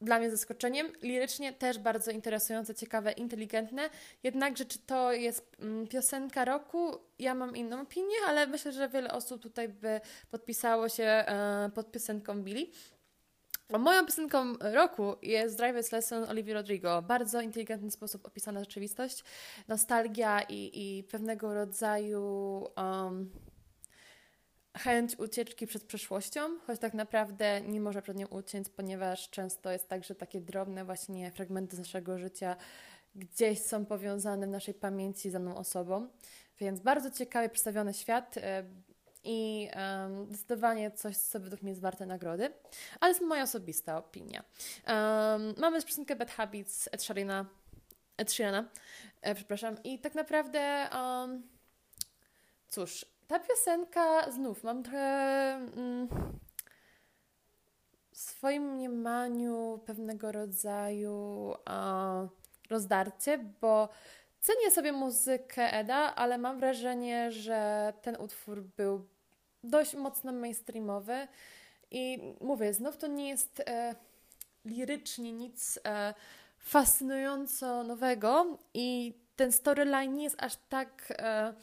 dla 0.00 0.18
mnie 0.18 0.30
zaskoczeniem. 0.30 0.92
Lirycznie 1.02 1.52
też 1.52 1.78
bardzo 1.78 2.10
interesujące, 2.10 2.74
ciekawe, 2.74 3.12
inteligentne. 3.12 3.90
Jednakże, 4.22 4.64
czy 4.64 4.78
to 4.78 5.12
jest 5.12 5.56
mm, 5.60 5.86
piosenka 5.86 6.44
roku? 6.44 6.98
Ja 7.18 7.34
mam 7.34 7.56
inną 7.56 7.80
opinię, 7.80 8.16
ale 8.26 8.46
myślę, 8.46 8.72
że 8.72 8.88
wiele 8.88 9.12
osób 9.12 9.42
tutaj 9.42 9.68
by 9.68 10.00
podpisało 10.30 10.88
się 10.88 11.04
e, 11.04 11.70
pod 11.74 11.92
piosenką 11.92 12.42
Billy. 12.42 12.66
Moją 13.78 14.06
piosenką 14.06 14.54
roku 14.60 15.16
jest 15.22 15.58
Driver's 15.58 15.92
Lesson 15.92 16.24
Olivia 16.24 16.54
Rodrigo. 16.54 17.02
Bardzo 17.02 17.40
inteligentny 17.40 17.90
sposób 17.90 18.26
opisana 18.26 18.60
rzeczywistość, 18.60 19.24
nostalgia 19.68 20.40
i, 20.48 20.70
i 20.74 21.04
pewnego 21.04 21.54
rodzaju 21.54 22.24
um, 22.76 23.30
chęć 24.76 25.18
ucieczki 25.18 25.66
przed 25.66 25.84
przeszłością, 25.84 26.40
choć 26.66 26.80
tak 26.80 26.94
naprawdę 26.94 27.60
nie 27.60 27.80
może 27.80 28.02
przed 28.02 28.16
nią 28.16 28.26
uciec, 28.26 28.68
ponieważ 28.68 29.30
często 29.30 29.70
jest 29.70 29.88
tak, 29.88 30.04
że 30.04 30.14
takie 30.14 30.40
drobne 30.40 30.84
właśnie 30.84 31.30
fragmenty 31.30 31.78
naszego 31.78 32.18
życia 32.18 32.56
gdzieś 33.14 33.62
są 33.62 33.86
powiązane 33.86 34.46
w 34.46 34.50
naszej 34.50 34.74
pamięci 34.74 35.30
z 35.30 35.32
daną 35.32 35.56
osobą. 35.56 36.08
Więc 36.58 36.80
bardzo 36.80 37.10
ciekawie 37.10 37.48
przedstawiony 37.48 37.94
świat 37.94 38.36
e, 38.36 38.64
i 39.24 39.68
um, 39.76 40.26
zdecydowanie 40.26 40.90
coś, 40.90 41.16
co 41.16 41.40
według 41.40 41.62
mnie 41.62 41.70
jest 41.70 41.82
warte 41.82 42.06
nagrody, 42.06 42.52
ale 43.00 43.10
jest 43.10 43.22
moja 43.22 43.42
osobista 43.42 43.98
opinia. 43.98 44.44
Um, 44.86 45.54
mamy 45.58 45.82
piosenkę 45.82 46.16
Bad 46.16 46.30
Habits 46.30 46.88
Ed 46.92 47.02
Sheerana, 47.02 47.46
Ed 48.16 48.32
Sheerana 48.32 48.68
e, 49.22 49.34
przepraszam, 49.34 49.76
i 49.84 49.98
tak 49.98 50.14
naprawdę 50.14 50.88
um, 50.94 51.48
cóż, 52.68 53.06
ta 53.26 53.38
piosenka, 53.38 54.30
znów 54.30 54.64
mam 54.64 54.82
trochę 54.82 54.98
mm, 55.76 56.08
w 58.10 58.18
swoim 58.18 58.72
mniemaniu 58.72 59.80
pewnego 59.86 60.32
rodzaju 60.32 61.54
a, 61.64 62.26
rozdarcie, 62.70 63.38
bo 63.60 63.88
cenię 64.40 64.70
sobie 64.70 64.92
muzykę 64.92 65.72
Eda, 65.72 66.14
ale 66.14 66.38
mam 66.38 66.58
wrażenie, 66.58 67.32
że 67.32 67.92
ten 68.02 68.16
utwór 68.16 68.62
był 68.62 69.06
dość 69.64 69.94
mocno 69.94 70.32
mainstreamowy 70.32 71.28
i 71.90 72.34
mówię, 72.40 72.74
znów 72.74 72.96
to 72.96 73.06
nie 73.06 73.28
jest 73.28 73.62
e, 73.66 73.94
lirycznie 74.64 75.32
nic 75.32 75.78
e, 75.84 76.14
fascynująco 76.58 77.82
nowego 77.82 78.58
i 78.74 79.14
ten 79.36 79.52
storyline 79.52 80.14
nie 80.14 80.24
jest 80.24 80.42
aż 80.42 80.56
tak 80.68 81.12
e, 81.18 81.54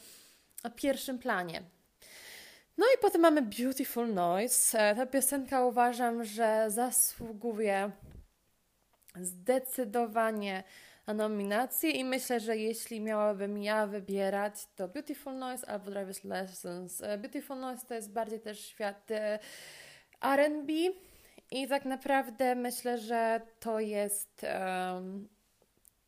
na 0.64 0.70
pierwszym 0.70 1.18
planie. 1.18 1.62
No 2.78 2.86
i 2.94 2.98
potem 3.00 3.20
mamy 3.20 3.42
Beautiful 3.42 4.14
Noise. 4.14 4.78
E, 4.80 4.94
ta 4.94 5.06
piosenka 5.06 5.64
uważam, 5.64 6.24
że 6.24 6.64
zasługuje 6.68 7.90
zdecydowanie 9.20 10.64
na 11.06 11.14
nominację 11.14 11.90
i 11.90 12.04
myślę, 12.04 12.40
że 12.40 12.56
jeśli 12.56 13.00
miałabym 13.00 13.58
ja 13.58 13.86
wybierać, 13.86 14.54
to 14.76 14.88
Beautiful 14.88 15.38
Noise 15.38 15.68
albo 15.68 15.90
Driver's 15.90 16.24
Lessons. 16.24 17.02
E, 17.02 17.18
Beautiful 17.18 17.58
Noise 17.58 17.86
to 17.86 17.94
jest 17.94 18.12
bardziej 18.12 18.40
też 18.40 18.66
świat 18.66 19.10
e, 19.10 19.38
R&B 20.20 20.72
i 21.50 21.68
tak 21.68 21.84
naprawdę 21.84 22.54
myślę, 22.54 22.98
że 22.98 23.40
to 23.60 23.80
jest 23.80 24.46
um, 24.94 25.28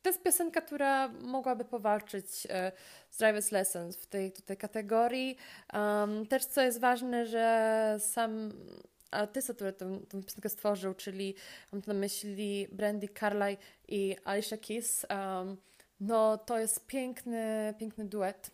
to 0.01 0.09
jest 0.09 0.23
piosenka, 0.23 0.61
która 0.61 1.07
mogłaby 1.07 1.65
powalczyć 1.65 2.47
e, 2.49 2.71
z 3.09 3.19
Driver's 3.19 3.51
Lessons 3.51 3.97
w 3.97 4.07
tej 4.07 4.31
tutaj 4.31 4.57
kategorii. 4.57 5.37
Um, 5.73 6.25
też 6.25 6.45
co 6.45 6.61
jest 6.61 6.79
ważne, 6.79 7.25
że 7.25 7.95
sam 7.99 8.51
artysta, 9.11 9.53
który 9.53 9.73
tę, 9.73 9.99
tę 10.09 10.23
piosenkę 10.23 10.49
stworzył, 10.49 10.93
czyli 10.93 11.35
mam 11.71 11.81
tu 11.81 11.93
na 11.93 11.99
myśli 11.99 12.67
Brandy 12.71 13.07
Carlyle 13.19 13.57
i 13.87 14.15
Alicia 14.25 14.57
Keys, 14.57 15.05
um, 15.09 15.57
no 15.99 16.37
to 16.37 16.59
jest 16.59 16.87
piękny, 16.87 17.73
piękny 17.79 18.05
duet. 18.05 18.51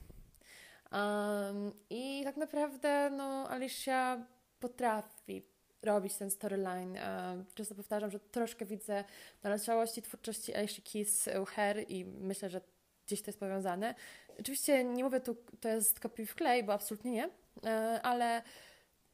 Um, 0.92 1.72
I 1.90 2.22
tak 2.24 2.38
naprawdę 2.38 3.10
no, 3.10 3.50
Alicia 3.50 4.26
potrafi 4.60 5.53
robić 5.84 6.16
ten 6.16 6.32
storyline. 6.32 6.98
E, 6.98 7.44
często 7.56 7.76
powtarzam, 7.76 8.12
że 8.12 8.20
troszkę 8.20 8.66
widzę 8.66 9.04
naleciałości 9.44 10.02
twórczości 10.02 10.56
Alicia 10.56 10.82
Keys 10.94 11.30
u 11.42 11.46
Her 11.46 11.86
i 11.88 12.06
myślę, 12.06 12.50
że 12.50 12.62
gdzieś 13.06 13.22
to 13.22 13.30
jest 13.30 13.40
powiązane. 13.40 13.96
Oczywiście 14.40 14.84
nie 14.84 15.04
mówię 15.04 15.20
tu, 15.20 15.36
to 15.62 15.70
jest 15.70 16.00
kopiuj 16.00 16.26
w 16.26 16.36
klej, 16.36 16.64
bo 16.64 16.74
absolutnie 16.74 17.12
nie, 17.12 17.30
e, 17.66 18.02
ale 18.02 18.42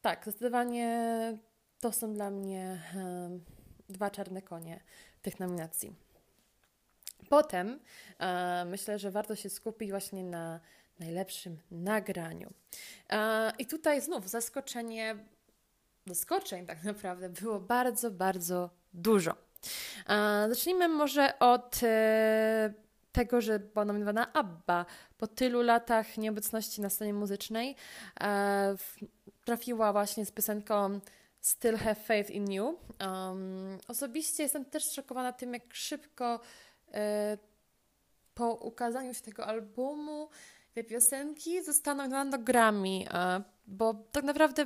tak, 0.01 0.23
zdecydowanie 0.23 1.37
to 1.79 1.91
są 1.91 2.13
dla 2.13 2.29
mnie 2.29 2.81
e, 2.95 3.39
dwa 3.89 4.09
czarne 4.09 4.41
konie 4.41 4.79
tych 5.21 5.39
nominacji. 5.39 5.95
Potem 7.29 7.79
myślę, 8.65 8.99
że 8.99 9.11
warto 9.11 9.35
się 9.35 9.49
skupić 9.49 9.89
właśnie 9.89 10.23
na 10.23 10.59
najlepszym 10.99 11.57
nagraniu. 11.71 12.53
I 13.59 13.65
tutaj 13.65 14.01
znów 14.01 14.29
zaskoczenie 14.29 15.15
zaskoczeń 16.05 16.65
tak 16.65 16.83
naprawdę 16.83 17.29
było 17.29 17.59
bardzo, 17.59 18.11
bardzo 18.11 18.69
dużo. 18.93 19.35
Zacznijmy 20.49 20.87
może 20.87 21.39
od 21.39 21.79
e, 21.83 22.73
tego, 23.11 23.41
że 23.41 23.59
była 23.59 23.85
nominowana 23.85 24.33
ABBA. 24.33 24.85
Po 25.17 25.27
tylu 25.27 25.61
latach 25.61 26.17
nieobecności 26.17 26.81
na 26.81 26.89
scenie 26.89 27.13
muzycznej 27.13 27.75
e, 28.21 28.75
trafiła 29.45 29.93
właśnie 29.93 30.25
z 30.25 30.31
piosenką 30.31 30.99
Still 31.41 31.77
Have 31.77 31.95
Faith 31.95 32.29
in 32.29 32.51
You. 32.51 32.77
Osobiście 33.87 34.43
jestem 34.43 34.65
też 34.65 34.83
szokowana 34.95 35.33
tym, 35.33 35.53
jak 35.53 35.73
szybko 35.73 36.39
e, 36.93 37.37
po 38.33 38.53
ukazaniu 38.53 39.13
się 39.13 39.21
tego 39.21 39.45
albumu 39.45 40.29
te 40.73 40.83
piosenki 40.83 41.63
zostaną 41.63 42.29
do 42.29 42.39
Grammy 42.39 43.05
bo 43.69 43.93
tak 43.93 44.23
naprawdę 44.23 44.65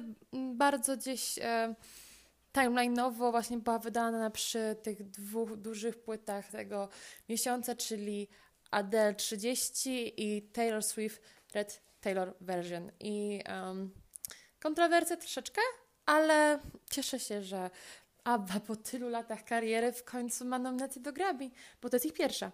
bardzo 0.55 0.97
gdzieś 0.97 1.39
e, 1.39 1.75
timeline'owo 2.53 3.31
właśnie 3.31 3.57
była 3.57 3.79
wydana 3.79 4.29
przy 4.29 4.75
tych 4.83 5.09
dwóch 5.09 5.55
dużych 5.57 6.03
płytach 6.03 6.51
tego 6.51 6.89
miesiąca, 7.29 7.75
czyli 7.75 8.29
Adele 8.71 9.15
30 9.15 10.13
i 10.17 10.41
Taylor 10.41 10.83
Swift 10.83 11.21
Red 11.53 11.81
Taylor 12.01 12.35
Version. 12.41 12.91
I 12.99 13.43
um, 13.49 13.93
kontrowersje 14.59 15.17
troszeczkę, 15.17 15.61
ale 16.05 16.59
cieszę 16.91 17.19
się, 17.19 17.41
że 17.41 17.69
ABBA 18.23 18.59
po 18.59 18.75
tylu 18.75 19.09
latach 19.09 19.43
kariery 19.43 19.91
w 19.91 20.03
końcu 20.03 20.45
ma 20.45 20.59
nominację 20.59 21.01
do 21.01 21.13
Grammy, 21.13 21.49
bo 21.81 21.89
to 21.89 21.95
jest 21.95 22.05
ich 22.05 22.13
pierwsza. 22.13 22.51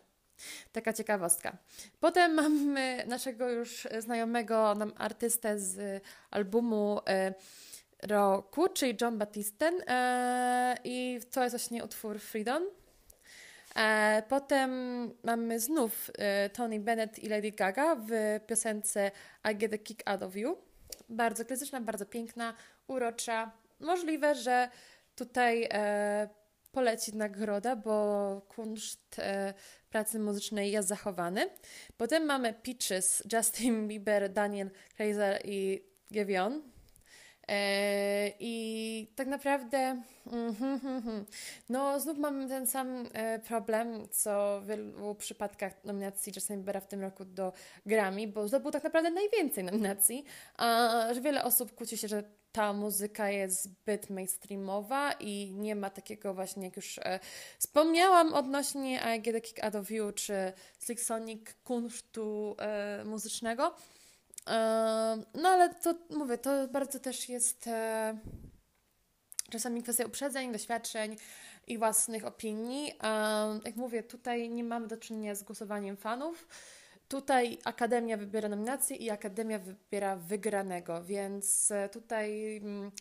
Taka 0.71 0.93
ciekawostka. 0.93 1.57
Potem 1.99 2.33
mamy 2.33 3.03
naszego 3.07 3.49
już 3.49 3.87
znajomego 3.99 4.75
nam 4.75 4.93
artystę 4.97 5.59
z 5.59 6.03
albumu 6.31 6.99
e, 7.07 7.33
roku, 8.01 8.69
czyli 8.69 8.97
John 9.01 9.17
Battisten 9.17 9.73
e, 9.87 10.77
i 10.83 11.19
to 11.31 11.43
jest 11.43 11.55
właśnie 11.55 11.83
utwór 11.83 12.19
Freedom. 12.19 12.63
E, 13.75 14.23
potem 14.29 14.71
mamy 15.23 15.59
znów 15.59 16.11
Tony 16.53 16.79
Bennett 16.79 17.19
i 17.19 17.29
Lady 17.29 17.51
Gaga 17.51 17.95
w 17.95 18.39
piosence 18.47 19.11
I 19.51 19.55
Get 19.55 19.73
a 19.73 19.77
Kick 19.77 20.01
Out 20.05 20.21
of 20.23 20.35
You. 20.35 20.57
Bardzo 21.09 21.45
klasyczna, 21.45 21.81
bardzo 21.81 22.05
piękna, 22.05 22.53
urocza. 22.87 23.51
Możliwe, 23.79 24.35
że 24.35 24.69
tutaj 25.15 25.69
poleci 26.71 27.15
nagroda, 27.15 27.75
bo 27.75 28.41
kunszt 28.47 29.21
pracy 29.89 30.19
muzycznej 30.19 30.71
jest 30.71 30.87
zachowany. 30.87 31.49
Potem 31.97 32.25
mamy 32.25 32.53
Peaches, 32.53 33.23
Justin 33.33 33.87
Bieber, 33.87 34.33
Daniel 34.33 34.69
Kaiser 34.97 35.41
i 35.45 35.83
Gevion. 36.11 36.61
E, 37.49 38.31
I 38.39 39.13
tak 39.15 39.27
naprawdę, 39.27 40.01
no 41.69 41.99
znów 41.99 42.17
mamy 42.17 42.47
ten 42.47 42.67
sam 42.67 43.05
e, 43.13 43.39
problem, 43.39 44.07
co 44.11 44.61
w 44.61 44.67
wielu 44.67 45.15
przypadkach 45.15 45.83
nominacji 45.83 46.33
Justin 46.35 46.57
Biebera 46.57 46.79
w 46.79 46.87
tym 46.87 47.01
roku 47.01 47.25
do 47.25 47.53
Grammy, 47.85 48.27
bo 48.27 48.47
zdobył 48.47 48.71
tak 48.71 48.83
naprawdę 48.83 49.11
najwięcej 49.11 49.63
nominacji, 49.63 50.23
a 50.57 50.89
że 51.13 51.21
wiele 51.21 51.43
osób 51.43 51.75
kłóci 51.75 51.97
się, 51.97 52.07
że 52.07 52.23
ta 52.51 52.73
muzyka 52.73 53.29
jest 53.29 53.63
zbyt 53.63 54.09
mainstreamowa 54.09 55.11
i 55.11 55.51
nie 55.51 55.75
ma 55.75 55.89
takiego 55.89 56.33
właśnie, 56.33 56.65
jak 56.65 56.75
już 56.75 56.97
e, 56.97 57.19
wspomniałam 57.59 58.33
odnośnie 58.33 59.01
I 59.17 59.21
Get 59.21 59.35
a 59.35 59.39
Kick 59.39 59.63
Out 59.63 59.75
of 59.75 59.91
You 59.91 60.11
czy 60.11 60.53
Slick 60.79 61.01
Sonic 61.01 61.53
kunsztu 61.63 62.55
e, 62.59 63.03
muzycznego. 63.05 63.75
No 65.33 65.49
ale 65.49 65.73
to 65.73 65.93
mówię, 66.09 66.37
to 66.37 66.67
bardzo 66.67 66.99
też 66.99 67.29
jest 67.29 67.67
e, 67.67 68.17
czasami 69.49 69.83
kwestia 69.83 70.05
uprzedzeń, 70.05 70.51
doświadczeń 70.51 71.15
i 71.67 71.77
własnych 71.77 72.25
opinii. 72.25 72.93
Jak 73.65 73.75
mówię, 73.75 74.03
tutaj 74.03 74.49
nie 74.49 74.63
mamy 74.63 74.87
do 74.87 74.97
czynienia 74.97 75.35
z 75.35 75.43
głosowaniem 75.43 75.97
fanów. 75.97 76.47
Tutaj 77.09 77.57
Akademia 77.63 78.17
wybiera 78.17 78.49
nominację 78.49 78.97
i 78.97 79.09
Akademia 79.09 79.59
wybiera 79.59 80.15
wygranego, 80.15 81.03
więc 81.03 81.71
e, 81.71 81.89
tutaj 81.89 82.57
mm, 82.57 82.91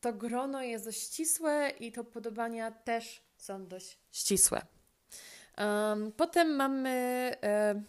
to 0.00 0.12
grono 0.12 0.62
jest 0.62 0.84
dość 0.84 1.02
ścisłe 1.02 1.70
i 1.80 1.92
to 1.92 2.04
podobania 2.04 2.70
też 2.70 3.22
są 3.36 3.66
dość 3.66 3.98
ścisłe. 4.12 4.62
Potem 6.16 6.56
mamy 6.56 6.90
e, 7.42 7.82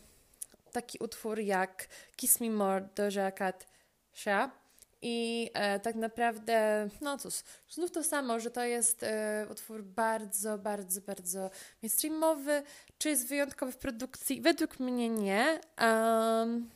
taki 0.71 0.97
utwór 0.99 1.39
jak 1.39 1.87
Kiss 2.15 2.39
Me 2.39 2.49
More 2.49 2.89
Doja 2.95 3.31
Cat 3.31 3.67
Sha. 4.13 4.51
I 5.01 5.49
e, 5.53 5.79
tak 5.79 5.95
naprawdę, 5.95 6.87
no 7.01 7.17
cóż, 7.17 7.33
znów 7.69 7.91
to 7.91 8.03
samo, 8.03 8.39
że 8.39 8.51
to 8.51 8.63
jest 8.63 9.03
e, 9.03 9.47
utwór 9.51 9.83
bardzo, 9.83 10.57
bardzo, 10.57 11.01
bardzo 11.01 11.49
mainstreamowy. 11.83 12.63
Czy 12.97 13.09
jest 13.09 13.27
wyjątkowy 13.27 13.71
w 13.71 13.77
produkcji? 13.77 14.41
Według 14.41 14.79
mnie 14.79 15.09
nie. 15.09 15.59
Um, 15.81 16.69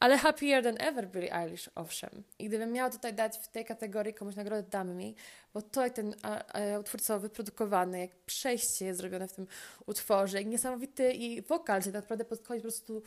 ale 0.00 0.18
Happier 0.18 0.64
Than 0.64 0.76
Ever 0.78 1.08
Billie 1.08 1.34
Eilish, 1.34 1.70
owszem. 1.74 2.22
I 2.38 2.48
gdybym 2.48 2.72
miała 2.72 2.90
tutaj 2.90 3.14
dać 3.14 3.38
w 3.38 3.48
tej 3.48 3.64
kategorii 3.64 4.14
komuś 4.14 4.36
nagrodę, 4.36 4.68
damy 4.70 4.94
mi, 4.94 5.14
bo 5.54 5.62
to 5.62 5.82
jak 5.82 5.92
ten 5.92 6.14
a, 6.22 6.44
a, 6.74 6.78
utwór 6.78 7.00
co 7.00 7.20
wyprodukowany, 7.20 8.00
jak 8.00 8.10
przejście 8.16 8.86
jest 8.86 8.98
zrobione 9.00 9.28
w 9.28 9.32
tym 9.32 9.46
utworze, 9.86 10.42
i 10.42 10.46
niesamowity 10.46 11.12
i 11.12 11.42
wokal, 11.42 11.82
że 11.82 11.92
tak 11.92 12.02
naprawdę 12.02 12.24
pod 12.24 12.42
koniec 12.42 12.62
po 12.62 12.68
prostu 12.68 13.02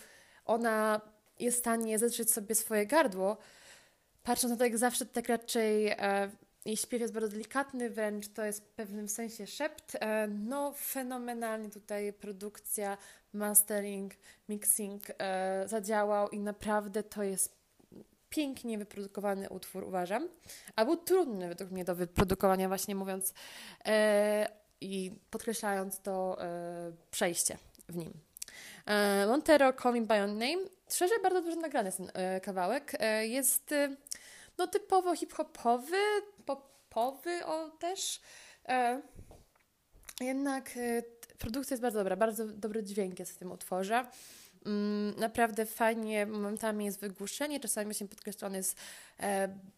ona 0.45 1.01
jest 1.39 1.57
w 1.57 1.59
stanie 1.59 1.99
zetrzeć 1.99 2.31
sobie 2.31 2.55
swoje 2.55 2.85
gardło, 2.85 3.37
patrząc 4.23 4.51
na 4.51 4.57
to, 4.57 4.63
jak 4.63 4.77
zawsze 4.77 5.05
tak 5.05 5.29
raczej 5.29 5.87
e, 5.87 6.31
jej 6.65 6.77
śpiew 6.77 7.01
jest 7.01 7.13
bardzo 7.13 7.29
delikatny, 7.29 7.89
wręcz 7.89 8.27
to 8.27 8.45
jest 8.45 8.63
w 8.63 8.67
pewnym 8.67 9.09
sensie 9.09 9.47
szept. 9.47 9.97
E, 9.99 10.27
no, 10.27 10.73
fenomenalnie 10.77 11.69
tutaj 11.69 12.13
produkcja, 12.13 12.97
mastering, 13.33 14.13
mixing 14.49 15.03
e, 15.17 15.63
zadziałał 15.67 16.29
i 16.29 16.39
naprawdę 16.39 17.03
to 17.03 17.23
jest 17.23 17.59
pięknie 18.29 18.77
wyprodukowany 18.77 19.49
utwór, 19.49 19.83
uważam. 19.83 20.27
A 20.75 20.85
był 20.85 20.97
trudny 20.97 21.47
według 21.47 21.71
mnie 21.71 21.85
do 21.85 21.95
wyprodukowania, 21.95 22.67
właśnie 22.67 22.95
mówiąc 22.95 23.33
i 24.81 25.11
podkreślając 25.31 25.99
to 25.99 26.37
przejście 27.11 27.57
w 27.87 27.95
nim. 27.95 28.13
Montero 29.27 29.73
Call 29.73 29.93
Me 29.93 30.01
By 30.01 30.17
Your 30.17 30.27
Name. 30.27 30.78
Szczerze, 30.91 31.13
bardzo 31.23 31.41
dobrze 31.41 31.57
nagrany 31.57 31.91
ten 31.91 32.11
e, 32.13 32.41
kawałek. 32.41 32.95
E, 32.99 33.27
jest 33.27 33.73
no 34.57 34.67
typowo 34.67 35.15
hip-hopowy, 35.15 35.97
popowy 36.45 37.45
o 37.45 37.69
też. 37.69 38.21
Jednak 40.21 40.69
produkcja 41.37 41.73
jest 41.73 41.81
bardzo 41.81 41.99
dobra, 41.99 42.15
bardzo 42.15 42.47
dobry 42.47 42.83
dźwięk 42.83 43.19
jest 43.19 43.31
w 43.31 43.37
tym 43.37 43.51
utworze. 43.51 44.05
Mm, 44.65 45.19
naprawdę 45.19 45.65
fajnie, 45.65 46.25
momentami 46.25 46.85
jest 46.85 46.99
wygłuszenie, 46.99 47.59
czasami 47.59 47.85
właśnie 47.85 48.07
podkreślony 48.07 48.57
jest 48.57 48.77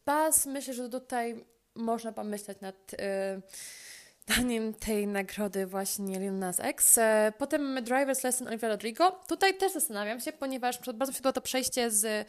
bas. 0.06 0.46
Myślę, 0.46 0.74
że 0.74 0.90
tutaj 0.90 1.46
można 1.76 2.12
pomyśleć 2.12 2.62
nad 2.62 2.92
daniem 4.28 4.74
tej 4.74 5.08
nagrody 5.08 5.68
właśnie 5.68 6.20
Lil 6.20 6.34
Nas 6.34 6.60
X. 6.60 6.98
E, 6.98 7.34
potem 7.38 7.76
Driver's 7.76 8.24
Lesson 8.24 8.48
Olivia 8.48 8.68
Rodrigo. 8.68 9.12
Tutaj 9.28 9.58
też 9.58 9.74
zastanawiam 9.74 10.20
się, 10.20 10.32
ponieważ 10.32 10.80
bardzo 10.94 11.12
mi 11.12 11.16
się 11.16 11.34
to 11.34 11.42
przejście 11.42 11.92
z 11.92 12.28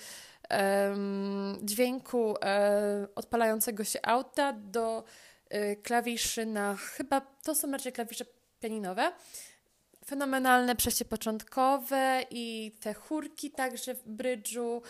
um, 0.50 1.59
dźwięku 1.62 2.18
um, 2.26 2.37
odpalającego 3.14 3.85
się 3.85 3.98
auta 4.02 4.52
do 4.52 5.05
um, 5.50 5.76
klawiszy 5.83 6.46
na 6.46 6.76
chyba 6.76 7.20
to 7.20 7.55
są 7.55 7.70
raczej 7.70 7.92
klawisze 7.92 8.24
pianinowe. 8.61 9.12
Fenomenalne 10.07 10.76
przejście 10.76 11.05
początkowe 11.05 12.24
i 12.31 12.72
te 12.81 12.94
chórki 12.94 13.50
także 13.50 13.94
w 13.94 14.09
brydżu 14.09 14.83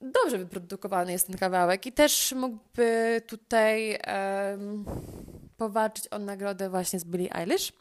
dobrze 0.00 0.38
wyprodukowany 0.38 1.12
jest 1.12 1.26
ten 1.26 1.38
kawałek 1.38 1.86
i 1.86 1.92
też 1.92 2.32
mógłby 2.32 3.22
tutaj 3.26 3.98
um, 4.52 4.84
powalczyć 5.56 6.08
o 6.10 6.18
nagrodę 6.18 6.70
właśnie 6.70 7.00
z 7.00 7.04
Billie 7.04 7.36
Eilish. 7.36 7.72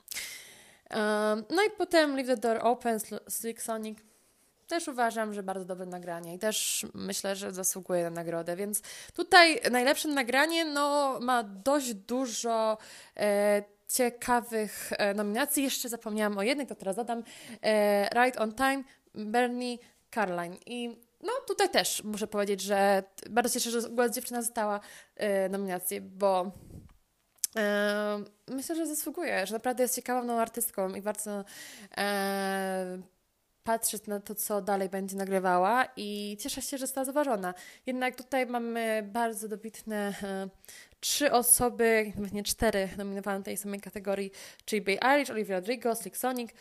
No 1.50 1.64
i 1.68 1.70
potem 1.78 2.16
Leave 2.16 2.28
the 2.28 2.38
Door 2.38 2.60
Open, 2.62 3.00
Slick 3.30 3.62
Sonic. 3.62 4.00
Też 4.68 4.88
uważam, 4.88 5.34
że 5.34 5.44
bardzo 5.44 5.66
dobre 5.66 5.86
nagranie 5.86 6.34
i 6.36 6.40
też 6.40 6.86
myślę, 6.94 7.36
że 7.36 7.52
zasługuje 7.52 8.04
na 8.04 8.10
nagrodę, 8.10 8.56
więc 8.56 8.82
tutaj 9.14 9.62
najlepsze 9.72 10.08
nagranie 10.08 10.66
no, 10.66 11.18
ma 11.22 11.44
dość 11.44 11.94
dużo 11.94 12.78
e, 13.18 13.64
ciekawych 13.88 14.90
e, 14.98 15.14
nominacji. 15.14 15.64
Jeszcze 15.64 15.90
zapomniałam 15.90 16.38
o 16.38 16.44
jednej, 16.44 16.68
to 16.68 16.76
teraz 16.76 16.96
dodam. 16.96 17.24
E, 17.64 18.10
right 18.24 18.42
on 18.42 18.54
Time, 18.54 18.84
Bernie 19.16 19.78
Caroline. 20.12 20.58
I 20.66 20.98
no 21.24 21.32
tutaj 21.48 21.70
też 21.70 22.04
muszę 22.04 22.28
powiedzieć, 22.28 22.62
że 22.62 23.04
bardzo 23.30 23.50
cieszę, 23.60 23.72
że 23.72 24.10
Dziewczyna 24.10 24.42
została 24.42 24.80
e, 25.16 25.50
nominację, 25.50 26.02
bo 26.02 26.52
myślę, 28.48 28.76
że 28.76 28.88
zasługuje, 28.88 29.48
że 29.48 29.54
naprawdę 29.54 29.84
jest 29.84 29.96
ciekawą 29.96 30.40
artystką 30.40 30.96
i 30.96 31.02
bardzo 31.02 31.46
e, 31.98 32.98
patrzeć 33.64 34.08
na 34.08 34.20
to, 34.20 34.36
co 34.36 34.62
dalej 34.62 34.90
będzie 34.90 35.16
nagrywała 35.16 35.88
i 35.98 36.38
cieszę 36.40 36.62
się, 36.62 36.78
że 36.78 36.88
została 36.88 37.06
zauważona. 37.06 37.54
Jednak 37.86 38.16
tutaj 38.16 38.46
mamy 38.46 39.10
bardzo 39.14 39.48
dobitne 39.48 40.14
e, 40.24 40.50
trzy 41.00 41.32
osoby, 41.32 42.14
nawet 42.16 42.46
cztery, 42.46 42.90
nominowane 42.98 43.40
w 43.40 43.44
tej 43.44 43.58
samej 43.58 43.82
kategorii, 43.82 44.32
czyli 44.66 44.82
Bay 44.82 44.98
Irish, 45.16 45.30
Olivia 45.30 45.56
Rodrigo, 45.56 45.96
Slick 45.96 46.18
Sonic, 46.18 46.52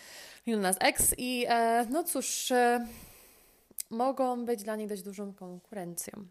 Lil 0.47 0.61
Nas 0.61 0.77
X 0.81 1.15
i 1.19 1.47
e, 1.49 1.87
no 1.91 2.05
cóż, 2.05 2.51
e, 2.51 2.87
mogą 3.91 4.45
być 4.45 4.63
dla 4.63 4.77
niej 4.77 4.87
dość 4.87 5.03
dużą 5.03 5.35
konkurencją. 5.35 6.27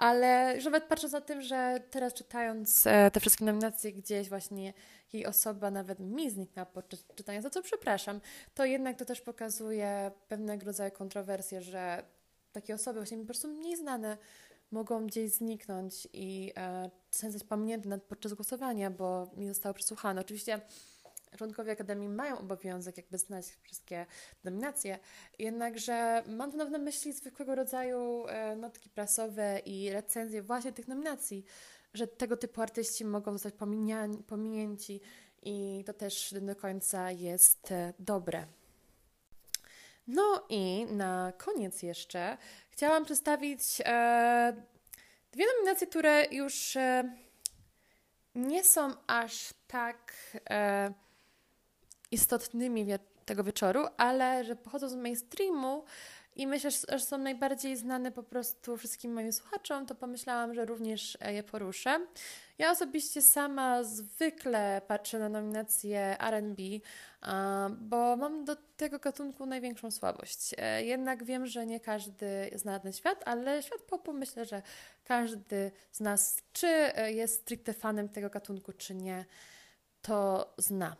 Ale 0.00 0.52
już 0.54 0.64
nawet 0.64 0.84
patrząc 0.84 1.12
na 1.12 1.20
tym, 1.20 1.42
że 1.42 1.80
teraz 1.90 2.14
czytając 2.14 2.86
e, 2.86 3.10
te 3.10 3.20
wszystkie 3.20 3.44
nominacje, 3.44 3.92
gdzieś 3.92 4.28
właśnie 4.28 4.72
jej 5.12 5.26
osoba 5.26 5.70
nawet 5.70 5.98
mi 5.98 6.30
zniknęła 6.30 6.66
podczas 6.66 7.04
czytania, 7.14 7.42
za 7.42 7.50
co 7.50 7.62
przepraszam, 7.62 8.20
to 8.54 8.64
jednak 8.64 8.98
to 8.98 9.04
też 9.04 9.20
pokazuje 9.20 10.10
pewnego 10.28 10.66
rodzaju 10.66 10.90
kontrowersje, 10.90 11.62
że 11.62 12.02
takie 12.52 12.74
osoby 12.74 12.98
właśnie 13.00 13.18
po 13.18 13.24
prostu 13.24 13.48
mniej 13.48 13.76
znane 13.76 14.16
mogą 14.70 15.06
gdzieś 15.06 15.30
zniknąć 15.30 16.08
i 16.12 16.52
e, 16.56 16.90
zostać 17.10 17.44
pominięte 17.44 17.98
podczas 17.98 18.34
głosowania, 18.34 18.90
bo 18.90 19.30
mi 19.36 19.48
zostało 19.48 19.74
przesłuchane. 19.74 20.20
Oczywiście 20.20 20.60
członkowie 21.36 21.72
Akademii 21.72 22.08
mają 22.08 22.38
obowiązek 22.38 22.96
jakby 22.96 23.18
znać 23.18 23.46
wszystkie 23.62 24.06
nominacje, 24.44 24.98
jednakże 25.38 26.22
mam 26.26 26.52
tu 26.52 26.56
na 26.56 26.78
myśli 26.78 27.12
zwykłego 27.12 27.54
rodzaju 27.54 28.26
e, 28.26 28.56
notki 28.56 28.90
prasowe 28.90 29.58
i 29.58 29.90
recenzje 29.90 30.42
właśnie 30.42 30.72
tych 30.72 30.88
nominacji, 30.88 31.44
że 31.94 32.06
tego 32.06 32.36
typu 32.36 32.62
artyści 32.62 33.04
mogą 33.04 33.32
zostać 33.32 33.54
pominięci 34.26 35.00
i 35.42 35.84
to 35.86 35.92
też 35.92 36.34
do 36.40 36.56
końca 36.56 37.10
jest 37.10 37.72
e, 37.72 37.92
dobre. 37.98 38.46
No 40.06 40.46
i 40.48 40.86
na 40.90 41.32
koniec 41.38 41.82
jeszcze 41.82 42.36
chciałam 42.70 43.04
przedstawić 43.04 43.62
e, 43.84 44.62
dwie 45.32 45.44
nominacje, 45.54 45.86
które 45.86 46.26
już 46.30 46.76
e, 46.76 47.16
nie 48.34 48.64
są 48.64 48.94
aż 49.06 49.54
tak 49.66 50.12
e, 50.50 50.92
istotnymi 52.10 52.84
wie 52.84 52.98
tego 53.24 53.44
wieczoru, 53.44 53.86
ale 53.96 54.44
że 54.44 54.56
pochodzą 54.56 54.88
z 54.88 54.94
mainstreamu 54.94 55.84
i 56.36 56.46
myślę, 56.46 56.70
że 56.70 57.00
są 57.00 57.18
najbardziej 57.18 57.76
znane 57.76 58.12
po 58.12 58.22
prostu 58.22 58.76
wszystkim 58.76 59.12
moim 59.12 59.32
słuchaczom, 59.32 59.86
to 59.86 59.94
pomyślałam, 59.94 60.54
że 60.54 60.64
również 60.64 61.18
je 61.32 61.42
poruszę. 61.42 62.06
Ja 62.58 62.70
osobiście 62.70 63.22
sama 63.22 63.82
zwykle 63.82 64.82
patrzę 64.86 65.18
na 65.18 65.28
nominacje 65.28 66.16
RB, 66.30 66.58
bo 67.80 68.16
mam 68.16 68.44
do 68.44 68.56
tego 68.76 68.98
gatunku 68.98 69.46
największą 69.46 69.90
słabość. 69.90 70.54
E, 70.58 70.84
jednak 70.84 71.24
wiem, 71.24 71.46
że 71.46 71.66
nie 71.66 71.80
każdy 71.80 72.50
zna 72.54 72.78
ten 72.78 72.92
świat, 72.92 73.22
ale 73.26 73.62
świat 73.62 73.82
popu 73.82 74.12
myślę, 74.12 74.44
że 74.44 74.62
każdy 75.04 75.70
z 75.92 76.00
nas, 76.00 76.42
czy 76.52 76.66
e, 76.66 77.12
jest 77.12 77.42
stricte 77.42 77.72
fanem 77.72 78.08
tego 78.08 78.30
gatunku, 78.30 78.72
czy 78.72 78.94
nie, 78.94 79.24
to 80.02 80.54
zna. 80.58 80.96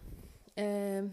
E, 0.58 1.08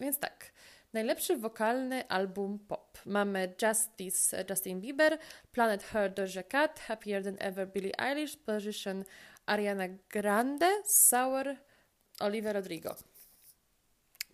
więc 0.00 0.18
tak. 0.18 0.52
Najlepszy 0.92 1.36
wokalny 1.36 2.08
album 2.08 2.58
pop. 2.58 2.98
Mamy 3.06 3.54
Justice 3.62 4.44
Justin 4.50 4.80
Bieber, 4.80 5.18
Planet 5.52 5.82
Her 5.82 6.14
Doja 6.14 6.42
Cat, 6.42 6.80
Happier 6.80 7.24
Than 7.24 7.36
Ever 7.38 7.68
Billie 7.68 8.00
Eilish, 8.00 8.36
Position 8.36 9.04
Ariana 9.46 9.88
Grande, 10.10 10.70
Sour 10.84 11.56
Olivia 12.20 12.52
Rodrigo. 12.52 12.94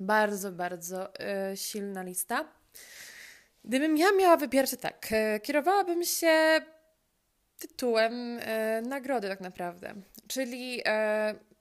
Bardzo, 0.01 0.53
bardzo 0.53 1.13
y, 1.53 1.57
silna 1.57 2.03
lista. 2.03 2.45
Gdybym 3.65 3.97
ja 3.97 4.13
miała 4.13 4.37
wybierać, 4.37 4.71
tak, 4.81 5.09
y, 5.13 5.41
kierowałabym 5.41 6.05
się 6.05 6.61
tytułem 7.59 8.39
y, 8.39 8.83
nagrody 8.83 9.29
tak 9.29 9.41
naprawdę. 9.41 9.95
Czyli 10.29 10.83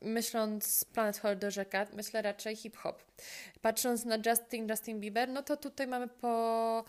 myśląc 0.02 0.84
Planet 0.84 1.22
Doja 1.40 1.66
Cat, 1.66 1.94
myślę 1.94 2.22
raczej 2.22 2.56
hip-hop. 2.56 3.04
Patrząc 3.62 4.06
na 4.06 4.18
Justin, 4.26 4.70
Justin 4.70 5.00
Bieber, 5.00 5.30
no 5.30 5.44
to 5.44 5.58
tutaj 5.58 5.88
mamy 5.88 6.08
po 6.08 6.86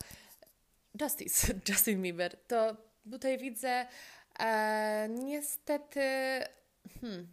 Justice, 1.01 1.53
Justin 1.69 2.01
Bieber. 2.01 2.37
To 2.47 2.75
tutaj 3.11 3.37
widzę 3.37 3.87
e, 4.39 5.07
niestety 5.09 6.01
hmm, 7.01 7.27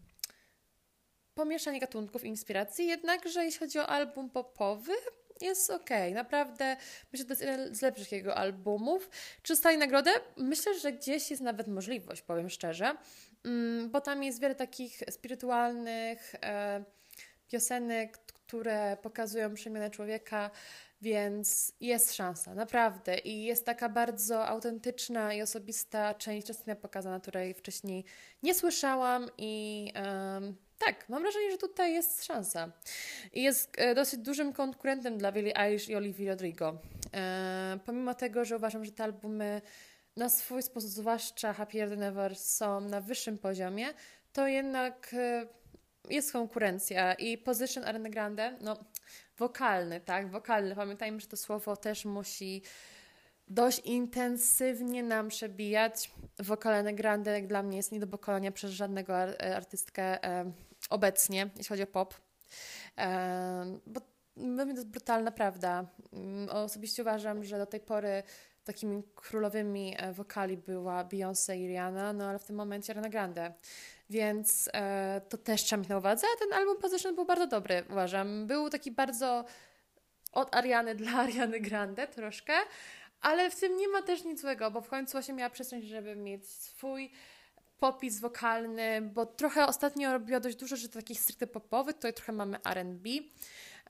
pomieszanie 1.35 1.81
gatunków 1.81 2.25
inspiracji, 2.25 2.87
jednakże 2.87 3.45
jeśli 3.45 3.61
chodzi 3.61 3.79
o 3.79 3.87
album 3.87 4.31
popowy, 4.31 4.93
jest 5.41 5.71
ok. 5.71 5.91
Naprawdę 6.15 6.77
myślę, 7.13 7.19
że 7.19 7.25
to 7.25 7.33
jest 7.33 7.43
jeden 7.43 7.75
z 7.75 7.83
lepszych 7.83 8.13
jego 8.13 8.35
albumów. 8.35 9.11
Czy 9.43 9.53
dostali 9.53 9.79
nagrodę? 9.79 10.11
Myślę, 10.37 10.79
że 10.79 10.93
gdzieś 10.93 11.31
jest 11.31 11.43
nawet 11.43 11.69
możliwość, 11.69 12.23
powiem 12.23 12.51
szczerze, 12.51 12.95
bo 13.89 14.01
tam 14.01 14.23
jest 14.23 14.41
wiele 14.41 14.55
takich 14.55 15.03
spirytualnych 15.11 16.35
e, 16.43 16.85
piosenek, 17.49 18.19
które 18.19 18.97
pokazują 19.03 19.55
przemianę 19.55 19.91
człowieka, 19.91 20.51
więc 21.03 21.73
jest 21.81 22.15
szansa, 22.15 22.55
naprawdę. 22.55 23.19
I 23.19 23.45
jest 23.45 23.67
taka 23.67 23.89
bardzo 23.89 24.47
autentyczna 24.47 25.35
i 25.35 25.43
osobista 25.43 26.15
część 26.15 26.49
Justina 26.49 26.77
pokazana, 26.77 27.21
której 27.21 27.55
wcześniej 27.55 28.05
nie 28.43 28.55
słyszałam 28.55 29.31
i 29.39 29.93
tak, 30.79 31.09
mam 31.09 31.23
wrażenie, 31.23 31.51
że 31.51 31.59
tutaj 31.59 31.95
jest 31.95 32.25
szansa. 32.25 32.73
I 33.33 33.43
jest 33.43 33.73
e, 33.79 33.95
dosyć 33.95 34.21
dużym 34.21 34.53
konkurentem 34.53 35.19
dla 35.19 35.33
Billie 35.33 35.57
Eilish 35.57 35.89
i 35.89 35.97
Olivia 35.97 36.31
Rodrigo. 36.31 36.79
E, 37.15 37.79
pomimo 37.85 38.15
tego, 38.15 38.45
że 38.45 38.57
uważam, 38.57 38.85
że 38.85 38.93
te 38.93 39.05
albumy 39.05 39.63
na 40.17 40.29
swój 40.29 40.63
sposób, 40.63 40.91
zwłaszcza 40.91 41.55
Than 41.55 42.03
Ever, 42.03 42.37
są 42.37 42.81
na 42.81 43.01
wyższym 43.01 43.39
poziomie, 43.39 43.87
to 44.33 44.47
jednak 44.47 45.15
e, 45.15 45.47
jest 46.11 46.33
konkurencja 46.33 47.15
i 47.15 47.39
Position 47.39 47.85
Arena 47.85 48.09
Grande, 48.09 48.57
no 48.61 48.77
wokalny, 49.39 50.01
tak, 50.01 50.31
wokalny. 50.31 50.75
Pamiętajmy, 50.75 51.21
że 51.21 51.27
to 51.27 51.37
słowo 51.37 51.77
też 51.77 52.05
musi 52.05 52.63
dość 53.49 53.79
intensywnie 53.79 55.03
nam 55.03 55.29
przebijać. 55.29 56.11
Wokalne 56.39 56.95
Grande 56.95 57.33
jak 57.33 57.47
dla 57.47 57.63
mnie 57.63 57.77
jest 57.77 57.93
nie 57.93 58.01
do 58.01 58.07
pokonania 58.07 58.53
przez 58.53 58.71
żadnego 58.71 59.17
artystkę 59.57 60.25
e, 60.25 60.53
obecnie, 60.91 61.51
jeśli 61.57 61.69
chodzi 61.69 61.83
o 61.83 61.87
pop. 61.87 62.15
E, 62.99 63.79
bo 63.87 64.01
to 64.37 64.67
jest 64.67 64.89
brutalna 64.89 65.31
prawda. 65.31 65.87
Mm, 66.13 66.49
osobiście 66.49 67.03
uważam, 67.03 67.45
że 67.45 67.59
do 67.59 67.67
tej 67.67 67.81
pory 67.81 68.23
takimi 68.67 69.03
królowymi 69.15 69.95
e, 69.99 70.13
wokali 70.13 70.57
była 70.57 71.05
Beyoncé 71.05 71.57
i 71.57 71.67
Rihanna, 71.69 72.13
no 72.13 72.25
ale 72.29 72.39
w 72.39 72.45
tym 72.45 72.57
momencie 72.57 72.93
Ariana 72.93 73.09
Grande. 73.09 73.55
Więc 74.11 74.71
e, 74.73 75.21
to 75.29 75.39
też 75.39 75.65
trzeba 75.65 75.81
mieć 75.81 75.89
na 75.89 75.99
uwadze, 75.99 76.27
a 76.35 76.39
ten 76.39 76.53
album 76.53 76.77
Position 76.77 77.15
był 77.15 77.25
bardzo 77.25 77.47
dobry, 77.47 77.85
uważam. 77.91 78.47
Był 78.47 78.71
taki 78.71 78.91
bardzo 78.91 79.45
od 80.33 80.57
Ariany 80.57 80.95
dla 80.95 81.13
Ariany 81.25 81.61
Grande 81.61 82.07
troszkę, 82.07 82.53
ale 83.21 83.51
w 83.51 83.61
tym 83.61 83.77
nie 83.77 83.89
ma 83.89 84.03
też 84.03 84.25
nic 84.25 84.41
złego, 84.41 84.71
bo 84.71 84.81
w 84.81 84.89
końcu 84.89 85.13
właśnie 85.13 85.35
miała 85.35 85.51
przestrzeń, 85.51 85.83
żeby 85.83 86.17
mieć 86.17 86.49
swój 86.49 87.11
popis 87.79 88.21
wokalny, 88.21 89.03
bo 89.03 89.27
trochę 89.27 89.67
ostatnio 89.67 90.13
robiła 90.13 90.41
dość 90.41 90.57
dużo 90.57 90.77
rzeczy 90.77 90.95
takich 90.95 91.21
stricte 91.21 91.47
popowych, 91.47 91.95
tutaj 91.95 92.15
trochę 92.15 92.33
mamy 92.33 92.59
R&B, 92.65 93.11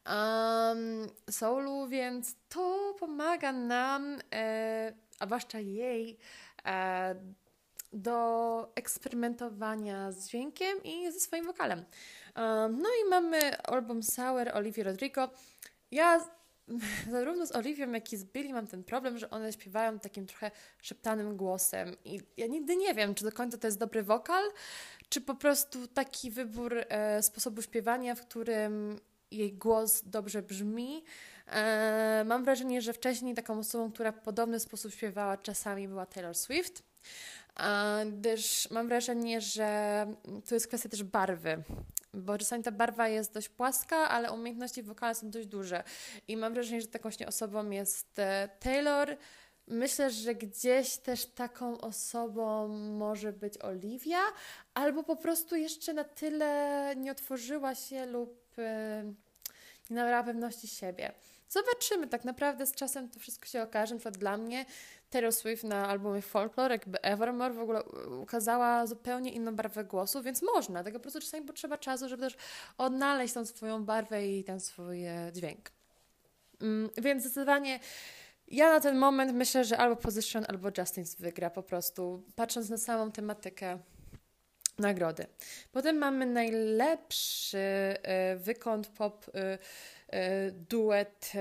um, 0.07 1.07
soulu, 1.31 1.88
więc 1.88 2.35
to 2.49 2.95
pomaga 2.99 3.53
nam, 3.53 4.19
e, 4.33 4.92
a 5.19 5.27
zwłaszcza 5.27 5.61
jej, 5.61 6.19
e, 6.66 7.14
do 7.92 8.73
eksperymentowania 8.75 10.12
z 10.12 10.29
dźwiękiem 10.29 10.83
i 10.85 11.12
ze 11.12 11.21
swoim 11.21 11.47
wokalem. 11.47 11.79
Um, 12.37 12.79
no 12.83 12.88
i 13.05 13.09
mamy 13.11 13.59
album 13.62 14.03
Sour 14.03 14.49
Olivia 14.55 14.85
Rodrigo. 14.85 15.31
Ja 15.90 16.21
zarówno 17.11 17.47
z 17.47 17.57
Oliwią, 17.57 17.92
jak 17.92 18.12
i 18.12 18.16
z 18.16 18.25
Billy 18.25 18.53
mam 18.53 18.66
ten 18.66 18.85
problem, 18.85 19.19
że 19.19 19.31
one 19.31 19.53
śpiewają 19.53 19.99
takim 19.99 20.27
trochę 20.27 20.51
szeptanym 20.83 21.37
głosem 21.37 21.97
i 22.05 22.21
ja 22.37 22.47
nigdy 22.47 22.77
nie 22.77 22.95
wiem, 22.95 23.14
czy 23.14 23.25
do 23.25 23.33
końca 23.33 23.59
to 23.59 23.66
jest 23.66 23.79
dobry 23.79 24.03
wokal, 24.03 24.45
czy 25.09 25.21
po 25.21 25.35
prostu 25.35 25.87
taki 25.87 26.31
wybór 26.31 26.85
e, 26.88 27.23
sposobu 27.23 27.62
śpiewania, 27.62 28.14
w 28.14 28.21
którym 28.21 29.01
jej 29.37 29.53
głos 29.53 30.03
dobrze 30.05 30.42
brzmi. 30.42 31.05
E, 31.46 32.25
mam 32.27 32.44
wrażenie, 32.44 32.83
że 32.83 32.92
wcześniej 32.92 33.35
taką 33.35 33.59
osobą, 33.59 33.92
która 33.92 34.12
w 34.12 34.20
podobny 34.20 34.61
sposób 34.61 34.92
śpiewała 34.92 35.37
czasami 35.37 35.88
była 35.88 36.07
Taylor 36.07 36.35
Swift 36.35 36.83
gdyż 38.07 38.70
mam 38.70 38.88
wrażenie, 38.88 39.40
że 39.40 40.07
to 40.49 40.55
jest 40.55 40.66
kwestia 40.66 40.88
też 40.88 41.05
barwy, 41.05 41.62
bo 42.14 42.38
czasami 42.38 42.62
ta 42.62 42.70
barwa 42.70 43.09
jest 43.09 43.35
dość 43.35 43.49
płaska, 43.49 43.96
ale 43.96 44.33
umiejętności 44.33 44.83
wokalne 44.83 45.14
są 45.14 45.31
dość 45.31 45.46
duże 45.46 45.85
i 46.29 46.37
mam 46.37 46.55
wrażenie, 46.55 46.81
że 46.81 46.87
taką 46.87 47.03
właśnie 47.03 47.27
osobą 47.27 47.70
jest 47.70 48.18
e, 48.18 48.49
Taylor. 48.61 49.16
Myślę, 49.68 50.11
że 50.11 50.35
gdzieś 50.35 50.96
też 50.96 51.27
taką 51.27 51.81
osobą 51.81 52.68
może 52.99 53.33
być 53.33 53.59
Olivia, 53.59 54.20
albo 54.75 55.03
po 55.03 55.16
prostu 55.16 55.57
jeszcze 55.57 55.92
na 55.92 56.05
tyle 56.05 56.94
nie 56.96 57.12
otworzyła 57.12 57.75
się 57.75 58.07
lub 58.07 58.59
e, 58.59 59.05
nabrała 59.90 60.22
pewności 60.22 60.68
siebie. 60.68 61.12
Zobaczymy, 61.49 62.07
tak 62.07 62.25
naprawdę 62.25 62.66
z 62.66 62.75
czasem 62.75 63.09
to 63.09 63.20
wszystko 63.20 63.46
się 63.46 63.62
okaże. 63.62 63.94
Na 63.94 63.99
przykład 63.99 64.16
dla 64.16 64.37
mnie 64.37 64.66
Taylor 65.11 65.33
Swift 65.33 65.64
na 65.64 65.88
albumie 65.88 66.22
Folklore, 66.22 66.75
jakby 66.75 67.03
Evermore 67.03 67.55
w 67.55 67.61
ogóle 67.61 67.83
ukazała 68.22 68.87
zupełnie 68.87 69.33
inną 69.33 69.57
barwę 69.57 69.85
głosu, 69.85 70.22
więc 70.22 70.42
można. 70.42 70.85
Tego 70.85 70.99
po 70.99 71.03
prostu 71.03 71.20
czasami 71.20 71.46
potrzeba 71.46 71.79
czasu, 71.79 72.09
żeby 72.09 72.22
też 72.22 72.37
odnaleźć 72.79 73.35
tą 73.35 73.46
swoją 73.46 73.85
barwę 73.85 74.27
i 74.27 74.44
ten 74.44 74.61
swój 74.61 75.05
e, 75.05 75.31
dźwięk. 75.33 75.70
Mm, 76.61 76.90
więc 76.96 77.22
zdecydowanie 77.22 77.81
ja 78.49 78.72
na 78.72 78.81
ten 78.81 78.99
moment 78.99 79.33
myślę, 79.33 79.64
że 79.64 79.79
albo 79.79 79.96
Position, 79.96 80.44
albo 80.49 80.68
Justin 80.79 81.05
wygra 81.18 81.51
po 81.51 81.62
prostu, 81.62 82.22
patrząc 82.37 82.68
na 82.68 82.79
samą 82.79 83.12
tematykę 83.12 83.79
nagrody. 84.79 85.27
Potem 85.73 85.99
mamy 85.99 86.27
najlepszy 86.27 87.59
y, 87.59 88.37
wykąt 88.37 88.89
pop 88.89 89.29
y, 89.29 89.33
y, 90.17 90.53
duet 90.53 91.33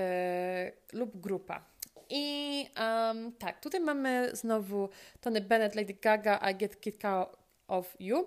lub 0.92 1.20
grupa. 1.20 1.64
I 2.10 2.68
um, 2.80 3.32
tak, 3.32 3.60
tutaj 3.60 3.80
mamy 3.80 4.30
znowu 4.32 4.88
Tony 5.20 5.40
Bennett, 5.40 5.74
Lady 5.74 5.94
Gaga, 5.94 6.50
I 6.50 6.54
Get 6.54 6.80
Kicked 6.80 7.10
of 7.68 7.96
You. 8.00 8.26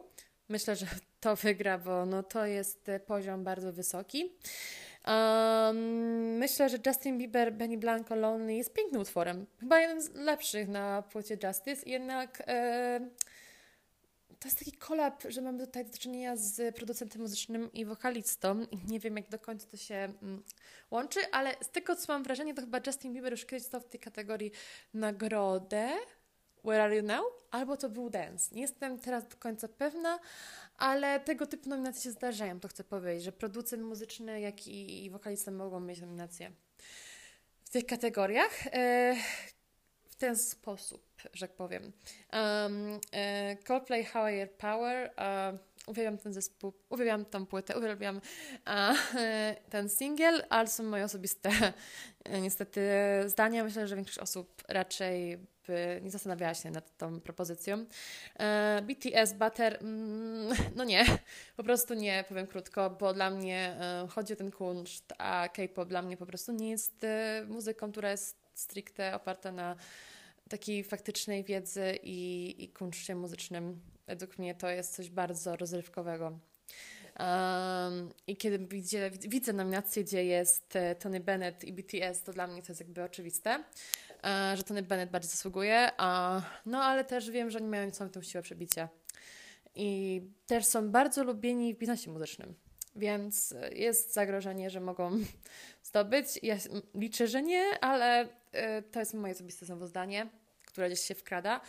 Myślę, 0.49 0.75
że 0.75 0.85
to 1.21 1.35
wygra, 1.35 1.77
bo 1.77 2.05
no, 2.05 2.23
to 2.23 2.45
jest 2.45 2.91
poziom 3.05 3.43
bardzo 3.43 3.73
wysoki. 3.73 4.33
Um, 5.07 5.77
myślę, 6.37 6.69
że 6.69 6.77
Justin 6.85 7.17
Bieber, 7.17 7.53
Benny 7.53 7.77
Blanco, 7.77 8.15
Lonely 8.15 8.53
jest 8.53 8.73
pięknym 8.73 9.01
utworem. 9.01 9.45
Chyba 9.59 9.79
jeden 9.79 10.01
z 10.01 10.13
lepszych 10.13 10.67
na 10.67 11.01
płycie 11.01 11.37
Justice, 11.43 11.89
jednak 11.89 12.43
e, 12.47 12.99
to 14.39 14.47
jest 14.47 14.59
taki 14.59 14.71
kolab, 14.71 15.23
że 15.29 15.41
mamy 15.41 15.65
tutaj 15.65 15.85
do 15.85 15.97
czynienia 15.97 16.35
z 16.35 16.75
producentem 16.75 17.21
muzycznym 17.21 17.73
i 17.73 17.85
wokalistą. 17.85 18.65
Nie 18.87 18.99
wiem, 18.99 19.17
jak 19.17 19.29
do 19.29 19.39
końca 19.39 19.67
to 19.67 19.77
się 19.77 19.95
mm, 19.95 20.43
łączy, 20.91 21.19
ale 21.31 21.55
z 21.61 21.69
tego, 21.69 21.95
co 21.95 22.13
mam 22.13 22.23
wrażenie, 22.23 22.53
to 22.53 22.61
chyba 22.61 22.79
Justin 22.87 23.13
Bieber 23.13 23.31
już 23.31 23.45
kiedyś 23.45 23.63
dostał 23.63 23.81
w 23.81 23.87
tej 23.87 23.99
kategorii 23.99 24.51
nagrodę 24.93 25.89
Where 26.63 26.83
Are 26.83 26.95
You 26.95 27.03
Now? 27.03 27.25
Albo 27.51 27.77
to 27.77 27.89
był 27.89 28.09
Dance. 28.09 28.55
Nie 28.55 28.61
jestem 28.61 28.99
teraz 28.99 29.27
do 29.27 29.37
końca 29.37 29.67
pewna, 29.67 30.19
ale 30.77 31.19
tego 31.19 31.47
typu 31.47 31.69
nominacje 31.69 32.01
się 32.01 32.11
zdarzają, 32.11 32.59
to 32.59 32.67
chcę 32.67 32.83
powiedzieć, 32.83 33.23
że 33.23 33.31
producent 33.31 33.83
muzyczny, 33.83 34.41
jak 34.41 34.67
i, 34.67 35.09
wokalista 35.09 35.51
mogą 35.51 35.79
mieć 35.79 36.01
nominacje 36.01 36.51
w 37.63 37.69
tych 37.69 37.85
kategoriach. 37.85 38.67
E, 38.67 39.15
ten 40.19 40.37
sposób, 40.37 41.08
że 41.33 41.47
tak 41.47 41.55
powiem. 41.55 41.83
Um, 42.33 42.99
e, 43.11 43.57
Coldplay 43.67 44.03
Higher 44.03 44.51
Power. 44.51 45.13
Uwielbiam 45.87 46.17
ten 46.17 46.33
zespół, 46.33 46.73
uwielbiam 46.89 47.25
tą 47.25 47.45
płytę, 47.45 47.77
uwielbiam 47.77 48.21
a, 48.65 48.93
ten 49.69 49.89
singiel, 49.89 50.43
ale 50.49 50.67
są 50.67 50.83
moje 50.83 51.03
osobiste 51.03 51.49
niestety 52.41 52.81
zdania. 53.25 53.63
Myślę, 53.63 53.87
że 53.87 53.95
większość 53.95 54.19
osób 54.19 54.63
raczej 54.67 55.39
by 55.69 55.99
nie 56.03 56.11
zastanawiała 56.11 56.53
się 56.53 56.71
nad 56.71 56.97
tą 56.97 57.21
propozycją. 57.21 57.85
E, 58.39 58.81
BTS 58.81 59.33
Butter, 59.33 59.77
mm, 59.81 60.57
no 60.75 60.83
nie, 60.83 61.05
po 61.57 61.63
prostu 61.63 61.93
nie, 61.93 62.23
powiem 62.27 62.47
krótko, 62.47 62.89
bo 62.89 63.13
dla 63.13 63.29
mnie 63.29 63.77
e, 63.79 64.07
chodzi 64.09 64.33
o 64.33 64.35
ten 64.35 64.51
kunszt, 64.51 65.13
a 65.17 65.49
K-pop 65.53 65.89
dla 65.89 66.01
mnie 66.01 66.17
po 66.17 66.25
prostu 66.25 66.51
nie 66.51 66.69
jest 66.69 67.03
e, 67.03 67.43
muzyką, 67.47 67.91
która 67.91 68.11
jest 68.11 68.37
stricte 68.53 69.15
oparta 69.15 69.51
na 69.51 69.75
takiej 70.49 70.83
faktycznej 70.83 71.43
wiedzy 71.43 71.99
i, 72.03 72.55
i 72.63 72.69
kunszcie 72.69 73.15
muzycznym. 73.15 73.79
Według 74.07 74.37
mnie 74.37 74.55
to 74.55 74.69
jest 74.69 74.95
coś 74.95 75.09
bardzo 75.09 75.55
rozrywkowego. 75.55 76.39
Um, 77.19 78.09
I 78.27 78.37
kiedy 78.37 78.59
widzę, 78.59 79.11
widzę 79.11 79.53
nominację, 79.53 80.03
gdzie 80.03 80.25
jest 80.25 80.73
Tony 80.99 81.19
Bennett 81.19 81.63
i 81.63 81.73
BTS, 81.73 82.23
to 82.23 82.33
dla 82.33 82.47
mnie 82.47 82.61
to 82.61 82.71
jest 82.71 82.79
jakby 82.79 83.03
oczywiste. 83.03 83.63
E, 84.23 84.57
że 84.57 84.63
Tony 84.63 84.81
Bennett 84.83 85.09
bardziej 85.09 85.31
zasługuje, 85.31 85.91
a, 85.97 86.41
no 86.65 86.83
ale 86.83 87.05
też 87.05 87.31
wiem, 87.31 87.49
że 87.49 87.59
oni 87.59 87.67
mają 87.67 87.85
niesamowitą 87.85 88.21
siłę 88.21 88.41
przebicia. 88.41 88.89
I 89.75 90.21
też 90.47 90.65
są 90.65 90.91
bardzo 90.91 91.23
lubieni 91.23 91.73
w 91.73 91.77
biznesie 91.77 92.11
muzycznym, 92.11 92.55
więc 92.95 93.55
jest 93.71 94.13
zagrożenie, 94.13 94.69
że 94.69 94.79
mogą 94.79 95.11
zdobyć. 95.89 96.27
Ja 96.43 96.55
liczę, 96.95 97.27
że 97.27 97.41
nie, 97.41 97.63
ale 97.81 98.29
e, 98.51 98.81
to 98.81 98.99
jest 98.99 99.13
moje 99.13 99.33
osobiste 99.33 99.65
znowu 99.65 99.87
zdanie, 99.87 100.29
które 100.65 100.87
gdzieś 100.87 100.99
się 100.99 101.15
wkrada. 101.15 101.61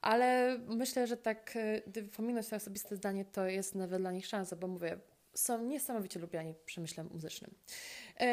Ale 0.00 0.58
myślę, 0.58 1.06
że 1.06 1.16
tak, 1.16 1.56
e, 1.56 1.80
gdyby 1.86 2.08
pominąć 2.08 2.48
to 2.48 2.56
osobiste 2.56 2.96
zdanie, 2.96 3.24
to 3.24 3.46
jest 3.46 3.74
nawet 3.74 4.00
dla 4.00 4.12
nich 4.12 4.26
szansa, 4.26 4.56
bo 4.56 4.66
mówię, 4.66 4.98
są 5.34 5.62
niesamowicie 5.62 6.20
lubiani 6.20 6.54
przemyślem 6.64 7.08
muzycznym. 7.12 7.54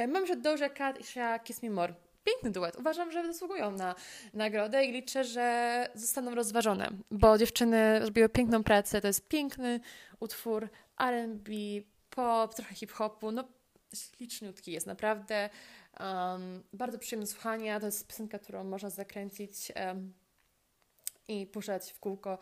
Mam, 0.07 0.25
że 0.27 0.35
Doja 0.35 0.69
Cat 0.69 0.99
i 0.99 1.03
Shea 1.03 1.39
Kiss 1.39 1.63
Me 1.63 1.69
More 1.69 1.93
piękny 2.23 2.51
duet. 2.51 2.75
Uważam, 2.79 3.11
że 3.11 3.25
zasługują 3.25 3.71
na 3.71 3.95
nagrodę 4.33 4.85
i 4.85 4.91
liczę, 4.91 5.23
że 5.23 5.87
zostaną 5.93 6.35
rozważone, 6.35 6.89
bo 7.11 7.37
dziewczyny 7.37 7.99
zrobiły 8.01 8.29
piękną 8.29 8.63
pracę. 8.63 9.01
To 9.01 9.07
jest 9.07 9.27
piękny 9.27 9.79
utwór 10.19 10.69
R&B, 10.99 11.51
pop, 12.09 12.55
trochę 12.55 12.75
hip-hopu. 12.75 13.31
No, 13.31 13.47
śliczniutki 13.93 14.71
jest 14.71 14.87
naprawdę. 14.87 15.49
Um, 15.99 16.63
bardzo 16.73 16.99
przyjemne 16.99 17.27
słuchania. 17.27 17.79
To 17.79 17.85
jest 17.85 18.07
piosenka, 18.07 18.39
którą 18.39 18.63
można 18.63 18.89
zakręcić 18.89 19.71
um, 19.75 20.13
i 21.27 21.47
puszczać 21.47 21.91
w 21.91 21.99
kółko 21.99 22.39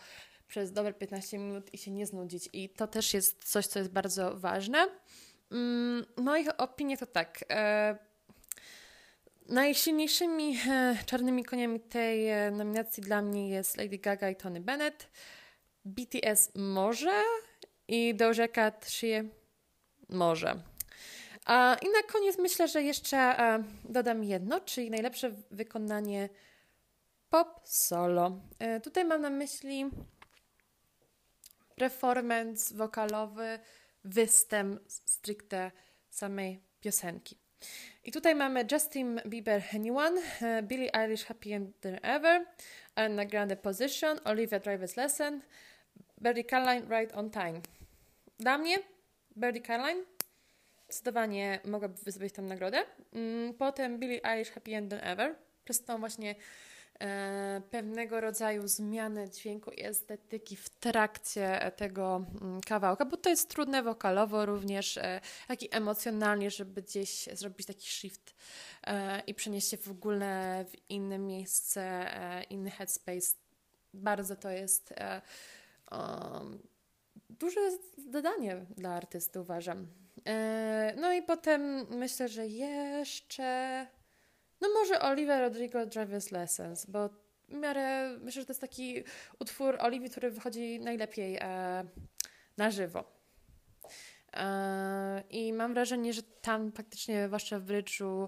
przez 0.48 0.72
dobre 0.72 0.94
15 0.94 1.38
minut 1.38 1.74
i 1.74 1.78
się 1.78 1.92
nie 1.92 2.06
znudzić. 2.06 2.50
I 2.54 2.70
to 2.70 2.88
też 2.88 3.14
jest 3.14 3.44
coś, 3.44 3.68
co 3.68 3.80
jest 3.80 3.92
bardzo 3.92 4.38
ważne. 4.38 4.88
Um, 5.52 6.06
moich 6.18 6.48
to 7.00 7.06
tak. 7.06 7.44
E, 7.50 8.10
Najsilniejszymi 9.50 10.58
e, 10.70 10.98
czarnymi 11.06 11.44
koniami 11.44 11.80
tej 11.80 12.30
e, 12.30 12.52
nominacji 12.52 13.04
dla 13.04 13.22
mnie 13.22 13.50
jest 13.50 13.78
Lady 13.78 13.98
Gaga 13.98 14.30
i 14.30 14.36
Tony 14.36 14.62
Bennett. 14.62 15.10
BTS 15.86 16.52
może 16.56 17.24
i 17.88 18.16
Doja 18.16 18.48
Cat 18.48 18.86
Shea 18.90 19.24
może. 20.10 20.69
I 21.82 21.90
na 21.90 22.04
koniec 22.12 22.38
myślę, 22.38 22.68
że 22.68 22.84
jeszcze 22.84 23.18
a, 23.18 23.60
dodam 23.84 24.24
jedno, 24.24 24.60
czyli 24.62 24.90
najlepsze 24.90 25.32
wykonanie 25.52 26.30
pop 27.30 27.62
solo. 27.64 28.42
E, 28.60 28.80
tutaj 28.80 29.06
mam 29.06 29.22
na 29.22 29.30
myśli 29.30 29.90
performance 31.76 32.76
wokalowy, 32.76 33.60
występ 34.04 34.82
stricte 34.88 35.72
samej 36.10 36.64
piosenki. 36.80 37.38
I 38.04 38.12
tutaj 38.12 38.36
mamy 38.36 38.66
Justin 38.72 39.22
Bieber 39.26 39.64
Anyone, 39.74 40.22
e, 40.42 40.64
Billie 40.64 40.96
Eilish 40.96 41.26
Happier 41.26 41.62
Than 41.82 42.00
Ever, 42.02 42.46
Anna 42.96 43.26
Grande 43.26 43.56
Position, 43.56 44.20
Olivia 44.26 44.60
Driver's 44.60 44.98
Lesson, 44.98 45.42
Berry 46.18 46.44
Caroline 46.44 47.00
Right 47.00 47.16
On 47.16 47.30
Time. 47.30 47.62
Dla 48.40 48.58
mnie 48.58 48.78
Berry 49.36 49.62
Caroline 49.62 50.19
zdecydowanie 50.90 51.60
mogłaby 51.66 51.96
wyzwać 52.04 52.34
tę 52.34 52.42
nagrodę. 52.42 52.84
Mm, 53.14 53.54
potem 53.54 54.00
Billie 54.00 54.26
Eilish 54.26 54.52
Happier 54.52 54.90
Than 54.90 55.00
Ever 55.04 55.36
przez 55.66 55.84
tą 55.84 56.00
właśnie 56.00 56.36
E, 57.00 57.62
pewnego 57.72 58.22
rodzaju 58.22 58.68
zmiany 58.68 59.30
dźwięku 59.30 59.72
i 59.72 59.84
estetyki 59.84 60.56
w 60.56 60.70
trakcie 60.70 61.72
tego 61.76 62.26
mm, 62.42 62.62
kawałka, 62.62 63.06
bo 63.06 63.18
to 63.18 63.30
jest 63.30 63.50
trudne 63.50 63.84
wokalowo 63.84 64.46
również, 64.46 64.98
e, 64.98 65.22
jak 65.50 65.64
i 65.64 65.76
emocjonalnie, 65.76 66.52
żeby 66.52 66.82
gdzieś 66.82 67.30
zrobić 67.34 67.68
taki 67.68 67.88
shift 67.88 68.36
e, 68.84 69.20
i 69.28 69.34
przenieść 69.34 69.70
się 69.70 69.78
w 69.78 69.92
ogóle 69.92 70.66
w 70.70 70.90
inne 70.90 71.18
miejsce, 71.18 72.12
inny 72.50 72.72
headspace. 72.72 73.36
Bardzo 73.94 74.36
to 74.36 74.50
jest 74.50 74.94
um, 75.92 76.60
duże 77.30 77.60
zadanie 78.12 78.66
dla 78.78 78.90
artysty, 78.90 79.42
uważam. 79.42 79.88
No 80.98 81.14
i 81.14 81.22
potem 81.22 81.86
myślę, 81.90 82.28
że 82.28 82.48
jeszcze 82.48 83.88
no 84.62 84.70
może 84.74 85.02
Oliver 85.02 85.42
Rodrigo 85.42 85.80
Driver's 85.80 86.32
Lessons, 86.32 86.86
bo 86.86 87.10
w 87.50 87.54
miarę 87.54 88.18
myślę, 88.22 88.42
że 88.42 88.46
to 88.46 88.52
jest 88.52 88.62
taki 88.62 89.04
utwór 89.40 89.78
Oliwii, 89.80 90.10
który 90.10 90.32
wychodzi 90.32 90.80
najlepiej 90.80 91.38
e, 91.42 91.86
na 92.58 92.72
żywo. 92.72 93.04
E, 94.34 95.24
I 95.30 95.54
mam 95.54 95.74
wrażenie, 95.74 96.14
że 96.14 96.24
tam 96.24 96.72
faktycznie, 96.72 97.28
zwłaszcza 97.28 97.60
w 97.60 97.66
Bridge'u, 97.66 98.28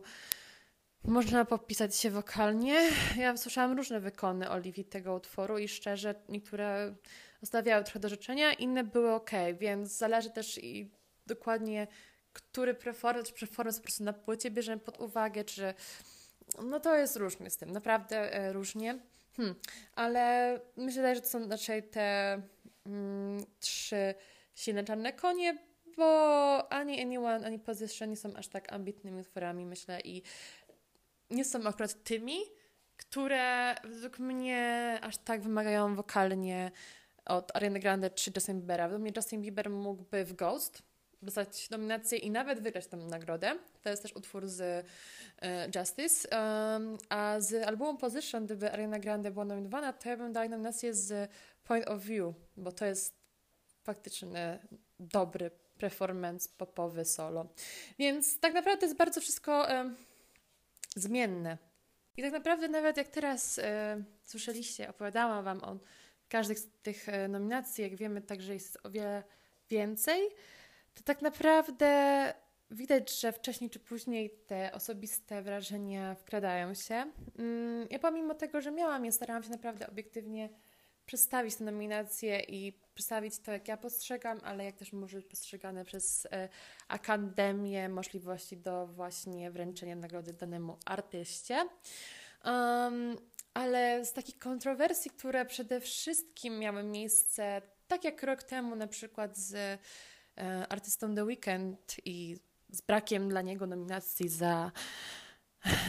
można 1.04 1.46
popisać 1.46 1.96
się 1.96 2.10
wokalnie. 2.10 2.80
Ja 3.18 3.38
słyszałam 3.38 3.78
różne 3.78 4.00
wykony 4.00 4.50
Oliwii 4.50 4.86
tego 4.86 5.16
utworu 5.16 5.58
i 5.58 5.68
szczerze 5.68 6.16
niektóre 6.30 6.96
zostawiały 7.42 7.84
trochę 7.84 8.00
do 8.00 8.10
życzenia, 8.10 8.54
inne 8.54 8.84
były 8.84 9.12
ok, 9.12 9.32
więc 9.60 9.98
zależy 9.98 10.30
też 10.30 10.58
i 10.58 10.92
dokładnie, 11.28 11.88
który 12.34 12.74
performance, 12.74 13.32
czy 13.32 13.48
po 13.48 13.64
prostu 13.64 14.04
na 14.04 14.14
płycie 14.14 14.52
bierzemy 14.52 14.82
pod 14.82 15.00
uwagę, 15.00 15.44
czy 15.44 15.74
no 16.64 16.80
to 16.80 16.96
jest 16.96 17.16
różnie 17.16 17.50
z 17.50 17.58
tym, 17.58 17.72
naprawdę 17.72 18.34
e, 18.34 18.54
różnie. 18.54 19.00
Hmm. 19.38 19.56
Ale 19.96 20.60
myślę, 20.78 21.16
że 21.16 21.22
to 21.22 21.28
są 21.28 21.50
raczej 21.50 21.84
te 21.84 22.42
mm, 22.86 23.46
trzy 23.60 24.16
silne 24.56 24.84
czarne 24.84 25.14
konie, 25.14 25.58
bo 25.98 26.74
ani 26.74 27.02
Anyone, 27.02 27.48
ani 27.48 27.60
Position 27.60 28.10
nie 28.10 28.18
są 28.18 28.34
aż 28.34 28.48
tak 28.48 28.74
ambitnymi 28.74 29.22
utworami, 29.22 29.66
myślę, 29.66 30.02
i 30.02 30.24
nie 31.30 31.46
są 31.46 31.68
akurat 31.68 32.04
tymi, 32.04 32.38
które 32.98 33.76
według 33.84 34.20
mnie 34.20 35.00
aż 35.02 35.18
tak 35.18 35.42
wymagają 35.42 35.96
wokalnie 35.96 36.72
od 37.26 37.56
Ariany 37.56 37.80
Grande 37.80 38.10
czy 38.10 38.32
Justin 38.36 38.60
Biebera. 38.62 38.88
Według 38.88 39.02
mnie 39.02 39.12
Justin 39.16 39.42
Bieber 39.42 39.70
mógłby 39.70 40.26
w 40.26 40.34
Ghost 40.34 40.84
dostać 41.22 41.70
nominację 41.70 42.18
i 42.18 42.32
nawet 42.32 42.60
wygrać 42.60 42.88
tę 42.88 42.98
nagrodę. 42.98 43.56
To 43.82 43.90
jest 43.90 44.02
też 44.02 44.16
utwór 44.16 44.48
z 44.48 44.86
E, 45.42 45.70
Justice. 45.76 46.28
a 47.10 47.40
z 47.40 47.68
albumu 47.68 47.98
Position, 47.98 48.46
gdyby 48.46 48.72
Ariana 48.72 49.00
Grande 49.00 49.32
była 49.32 49.46
nominowana, 49.46 49.94
to 49.94 50.10
ja 50.10 50.18
bym 50.18 50.34
dała 50.34 50.48
nominację 50.48 50.94
z 50.94 51.32
Point 51.64 51.88
of 51.88 52.02
View, 52.02 52.34
bo 52.58 52.72
to 52.72 52.86
jest 52.86 53.16
faktyczny, 53.84 54.60
dobry 55.00 55.52
performance 55.80 56.50
popowy 56.58 57.06
solo. 57.06 57.48
Więc 58.00 58.40
tak 58.40 58.54
naprawdę 58.54 58.86
jest 58.86 58.98
bardzo 58.98 59.22
wszystko 59.22 59.68
zmienne. 60.96 61.58
I 62.18 62.22
tak 62.22 62.32
naprawdę 62.32 62.68
nawet 62.68 62.98
jak 62.98 63.08
teraz 63.08 63.60
e, 63.60 64.04
słyszeliście, 64.24 64.90
opowiadałam 64.90 65.44
Wam 65.44 65.64
o 65.64 65.78
każdej 66.30 66.56
z 66.58 66.68
tych 66.84 67.10
e, 67.10 67.28
nominacji, 67.28 67.84
jak 67.84 67.96
wiemy 67.96 68.22
także 68.22 68.54
jest 68.54 68.78
o 68.84 68.90
wiele 68.90 69.24
więcej, 69.70 70.22
to 70.94 71.04
tak 71.04 71.22
naprawdę 71.22 72.34
widać, 72.72 73.20
że 73.20 73.32
wcześniej 73.32 73.70
czy 73.70 73.80
później 73.80 74.30
te 74.48 74.72
osobiste 74.72 75.42
wrażenia 75.42 76.16
wkradają 76.16 76.74
się. 76.74 77.12
Mm, 77.40 77.88
ja 77.90 78.00
pomimo 78.00 78.36
tego, 78.36 78.62
że 78.62 78.72
miałam 78.72 79.06
je, 79.06 79.12
starałam 79.12 79.44
się 79.44 79.50
naprawdę 79.50 79.88
obiektywnie 79.88 80.50
przedstawić 81.06 81.56
tę 81.56 81.64
nominację 81.64 82.40
i 82.40 82.80
przedstawić 82.94 83.40
to, 83.40 83.52
jak 83.52 83.68
ja 83.68 83.78
postrzegam, 83.78 84.40
ale 84.44 84.66
jak 84.66 84.76
też 84.76 84.94
może 84.94 85.18
być 85.18 85.26
postrzegane 85.26 85.86
przez 85.86 86.28
e, 86.32 86.50
Akademię 86.88 87.90
możliwości 87.90 88.58
do 88.58 88.88
właśnie 88.88 89.52
wręczenia 89.52 89.96
nagrody 89.96 90.34
danemu 90.34 90.78
artyście. 90.86 91.70
Um, 92.46 93.18
ale 93.54 94.06
z 94.06 94.14
takich 94.14 94.40
kontrowersji, 94.40 95.12
które 95.12 95.46
przede 95.46 95.80
wszystkim 95.82 96.60
miały 96.60 96.84
miejsce, 96.84 97.62
tak 97.88 98.04
jak 98.04 98.24
rok 98.24 98.44
temu 98.44 98.76
na 98.76 98.88
przykład 98.88 99.38
z 99.38 99.80
artystą 100.70 101.16
The 101.16 101.24
Weeknd 101.24 101.96
i 102.06 102.38
z 102.70 102.82
brakiem 102.82 103.30
dla 103.30 103.42
niego 103.42 103.68
nominacji 103.68 104.30
za 104.30 104.72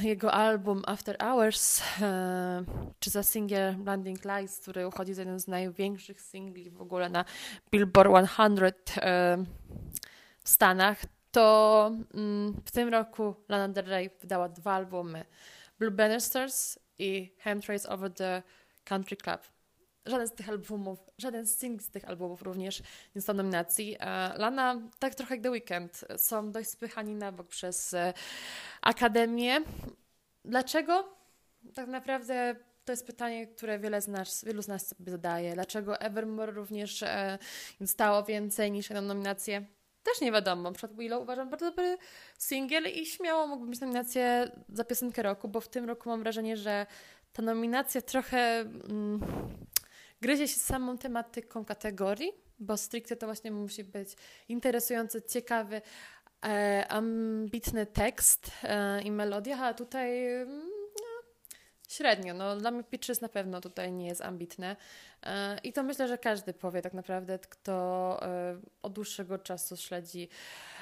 jego 0.02 0.33
album 0.33 0.83
After 0.87 1.16
Hours, 1.18 1.83
e, 2.00 2.64
czy 2.98 3.11
za 3.11 3.22
singiel 3.22 3.74
Blinding 3.74 4.24
Lights, 4.24 4.61
który 4.61 4.87
uchodzi 4.87 5.14
za 5.14 5.22
jeden 5.22 5.40
z 5.40 5.48
największych 5.48 6.20
singli 6.20 6.70
w 6.70 6.81
ogóle 6.81 7.09
na 7.09 7.24
Billboard 7.70 8.31
100 8.31 9.02
e, 9.02 9.44
w 10.44 10.48
Stanach, 10.48 10.98
to 11.31 11.90
mm, 12.14 12.62
w 12.64 12.70
tym 12.70 12.88
roku 12.88 13.35
Lana 13.48 13.68
Del 13.68 13.87
Rey 13.87 14.11
wydała 14.20 14.48
dwa 14.48 14.72
albumy 14.72 15.24
Blue 15.78 15.90
Bannisters 15.90 16.78
i 16.98 17.35
Trace 17.66 17.88
Over 17.88 18.14
the 18.14 18.42
Country 18.85 19.16
Club. 19.16 19.40
Żaden 20.07 20.29
z 20.29 20.33
tych 20.33 20.49
albumów, 20.49 20.99
żaden 21.19 21.47
single 21.47 21.83
z 21.83 21.91
tych 21.91 22.05
albumów 22.05 22.43
również 22.43 22.81
nie 22.81 23.15
dostał 23.15 23.35
nominacji. 23.35 23.97
E, 24.01 24.38
Lana, 24.38 24.81
tak 24.99 25.15
trochę 25.15 25.35
jak 25.35 25.43
The 25.43 25.51
Weeknd, 25.51 26.05
są 26.17 26.53
dość 26.53 26.69
spychani 26.69 27.15
na 27.15 27.33
bok 27.33 27.49
przez 27.49 27.95
e, 27.95 28.12
Akademię. 28.83 29.61
Dlaczego? 30.45 31.17
Tak 31.75 31.88
naprawdę 31.88 32.57
to 32.85 32.93
jest 32.93 33.07
pytanie, 33.07 33.47
które 33.47 33.79
wiele 33.79 34.01
z 34.01 34.09
nas, 34.09 34.45
wielu 34.45 34.62
z 34.62 34.69
nas 34.69 34.87
sobie 34.87 35.11
zadaje. 35.11 35.55
Dlaczego 35.55 36.01
Evermore 36.01 36.53
również 36.53 37.03
e, 37.03 37.38
dostało 37.81 38.23
więcej 38.23 38.73
niż 38.73 38.91
jedną 38.91 39.03
nominację? 39.03 39.67
Też 40.03 40.21
nie 40.21 40.33
wiadomo. 40.33 40.62
Na 40.62 40.73
przykład 40.73 40.99
Willow 40.99 41.23
uważam 41.23 41.51
bardzo 41.51 41.67
dobry 41.67 41.99
singiel 42.38 42.85
i 42.95 43.07
śmiało 43.07 43.47
mógłby 43.47 43.71
mieć 43.71 43.81
nominację 43.81 44.51
za 44.69 44.85
piosenkę 44.85 45.23
roku, 45.23 45.49
bo 45.49 45.61
w 45.61 45.69
tym 45.69 45.85
roku 45.85 46.09
mam 46.09 46.23
wrażenie, 46.23 46.57
że 46.57 46.87
ta 47.33 47.43
nominacja 47.43 48.03
trochę 48.03 48.61
mm, 48.61 49.21
gryzie 50.22 50.48
się 50.48 50.58
z 50.58 50.62
samą 50.62 50.98
tematyką 50.98 51.64
kategorii, 51.64 52.32
bo 52.58 52.76
stricte 52.76 53.16
to 53.16 53.26
właśnie 53.26 53.50
musi 53.50 53.85
być 53.85 54.08
interesujący, 54.48 55.22
ciekawy, 55.22 55.82
e, 56.44 56.87
ambitny 56.88 57.87
tekst 57.87 58.50
e, 58.62 59.02
i 59.02 59.11
melodia, 59.11 59.58
a 59.58 59.74
tutaj 59.74 60.26
mm, 60.26 60.72
Średnio. 61.92 62.35
No, 62.35 62.56
dla 62.56 62.70
mnie 62.70 62.85
Peaches 62.85 63.20
na 63.20 63.28
pewno 63.28 63.61
tutaj 63.61 63.92
nie 63.92 64.06
jest 64.06 64.20
ambitne. 64.20 64.76
E, 65.22 65.58
I 65.64 65.72
to 65.72 65.82
myślę, 65.82 66.08
że 66.08 66.18
każdy 66.18 66.52
powie 66.52 66.82
tak 66.82 66.94
naprawdę, 66.94 67.38
kto 67.38 68.18
e, 68.22 68.56
od 68.82 68.92
dłuższego 68.92 69.38
czasu 69.38 69.76
śledzi 69.76 70.28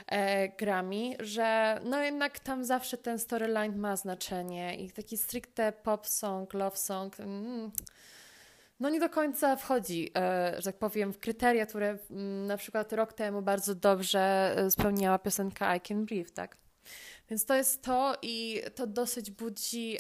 e, 0.07 0.48
grami, 0.48 1.16
że 1.20 1.81
no 1.85 2.03
jednak 2.03 2.38
tam 2.38 2.64
zawsze 2.64 2.96
ten 2.96 3.18
storyline 3.18 3.76
ma 3.79 3.96
znaczenie 3.96 4.76
i 4.76 4.90
taki 4.90 5.16
stricte 5.16 5.72
pop 5.72 6.07
song, 6.07 6.55
love 6.55 6.76
song. 6.76 7.20
Mm, 7.20 7.72
no 8.81 8.88
nie 8.88 9.01
do 9.01 9.09
końca 9.09 9.57
wchodzi, 9.57 10.11
że 10.59 10.62
tak 10.64 10.79
powiem, 10.79 11.12
w 11.12 11.19
kryteria, 11.19 11.66
które 11.66 11.99
mm, 12.11 12.47
na 12.47 12.57
przykład 12.57 12.93
rok 12.93 13.12
temu 13.12 13.43
bardzo 13.43 13.75
dobrze 13.75 14.57
spełniała 14.71 15.19
piosenka 15.19 15.77
I 15.77 15.81
Can 15.81 16.05
Breathe, 16.05 16.31
tak? 16.31 16.57
Więc 17.31 17.45
to 17.45 17.55
jest 17.55 17.83
to 17.83 18.16
i 18.23 18.62
to 18.75 18.87
dosyć 18.87 19.31
budzi 19.31 19.99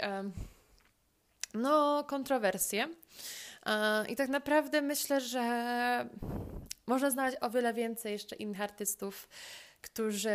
no, 1.54 2.04
kontrowersje. 2.04 2.88
I 4.08 4.16
tak 4.16 4.28
naprawdę 4.28 4.82
myślę, 4.82 5.20
że 5.20 6.08
można 6.86 7.10
znaleźć 7.10 7.36
o 7.40 7.50
wiele 7.50 7.74
więcej 7.74 8.12
jeszcze 8.12 8.36
innych 8.36 8.60
artystów, 8.60 9.28
którzy 9.80 10.30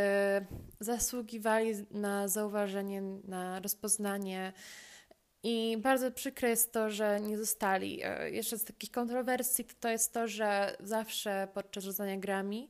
zasługiwali 0.80 1.74
na 1.92 2.28
zauważenie, 2.28 3.02
na 3.02 3.60
rozpoznanie. 3.60 4.54
I 5.48 5.78
bardzo 5.78 6.12
przykre 6.12 6.50
jest 6.50 6.74
to, 6.74 6.90
że 6.90 7.22
nie 7.22 7.38
zostali. 7.38 8.00
E, 8.04 8.32
jeszcze 8.32 8.58
z 8.58 8.64
takich 8.64 8.92
kontrowersji 8.92 9.66
to, 9.80 9.90
jest 9.90 10.14
to, 10.14 10.28
że 10.28 10.78
zawsze 10.80 11.48
podczas 11.54 11.86
rozdania 11.86 12.18
Grammy 12.18 12.68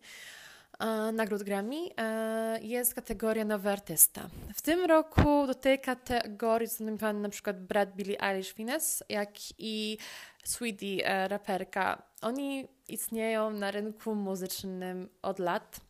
E, 0.79 1.11
nagród 1.11 1.43
Grammy 1.43 1.89
e, 1.97 2.59
jest 2.61 2.93
kategoria 2.93 3.45
Nowy 3.45 3.69
Artysta. 3.69 4.29
W 4.55 4.61
tym 4.61 4.85
roku 4.85 5.47
do 5.47 5.55
tej 5.55 5.79
kategorii 5.79 6.67
są 6.67 7.13
na 7.13 7.29
przykład 7.29 7.61
Brad 7.61 7.95
Billy 7.95 8.17
Eilish 8.21 8.53
Finesse, 8.53 9.05
jak 9.09 9.29
i 9.57 9.97
Sweetie, 10.43 11.27
raperka. 11.27 12.01
Oni 12.21 12.67
istnieją 12.87 13.49
na 13.49 13.71
rynku 13.71 14.15
muzycznym 14.15 15.09
od 15.21 15.39
lat, 15.39 15.81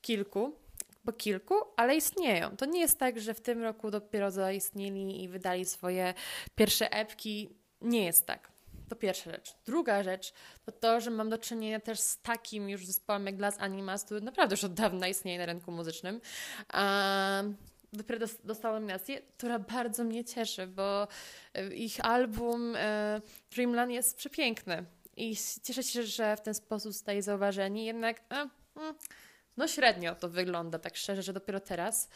kilku, 0.00 0.56
bo 1.04 1.12
kilku, 1.12 1.54
ale 1.76 1.96
istnieją. 1.96 2.56
To 2.56 2.66
nie 2.66 2.80
jest 2.80 2.98
tak, 2.98 3.20
że 3.20 3.34
w 3.34 3.40
tym 3.40 3.62
roku 3.62 3.90
dopiero 3.90 4.30
zaistnieli 4.30 5.24
i 5.24 5.28
wydali 5.28 5.64
swoje 5.64 6.14
pierwsze 6.54 6.92
epki. 6.92 7.56
Nie 7.80 8.04
jest 8.04 8.26
tak. 8.26 8.54
To 8.88 8.96
pierwsza 8.96 9.30
rzecz. 9.30 9.54
Druga 9.66 10.02
rzecz 10.02 10.32
to 10.64 10.72
to, 10.72 11.00
że 11.00 11.10
mam 11.10 11.30
do 11.30 11.38
czynienia 11.38 11.80
też 11.80 12.00
z 12.00 12.22
takim 12.22 12.68
już 12.68 12.86
zespołem 12.86 13.26
jak 13.26 13.36
Glass 13.36 13.56
Animas, 13.60 14.04
który 14.04 14.20
naprawdę 14.20 14.52
już 14.52 14.64
od 14.64 14.74
dawna 14.74 15.08
istnieje 15.08 15.38
na 15.38 15.46
rynku 15.46 15.72
muzycznym. 15.72 16.20
Um, 16.74 17.56
dopiero 17.92 18.26
dostała 18.44 18.74
nominację, 18.74 19.22
która 19.36 19.58
bardzo 19.58 20.04
mnie 20.04 20.24
cieszy, 20.24 20.66
bo 20.66 21.08
e, 21.54 21.74
ich 21.74 22.04
album 22.04 22.76
e, 22.76 23.20
Dreamland 23.50 23.92
jest 23.92 24.16
przepiękny 24.16 24.84
i 25.16 25.36
cieszę 25.62 25.82
się, 25.82 26.02
że 26.02 26.36
w 26.36 26.40
ten 26.40 26.54
sposób 26.54 26.92
zostaje 26.92 27.22
zauważeni, 27.22 27.84
jednak 27.84 28.20
mm, 28.30 28.50
no 29.56 29.68
średnio 29.68 30.14
to 30.14 30.28
wygląda, 30.28 30.78
tak 30.78 30.96
szczerze, 30.96 31.22
że 31.22 31.32
dopiero 31.32 31.60
teraz. 31.60 32.08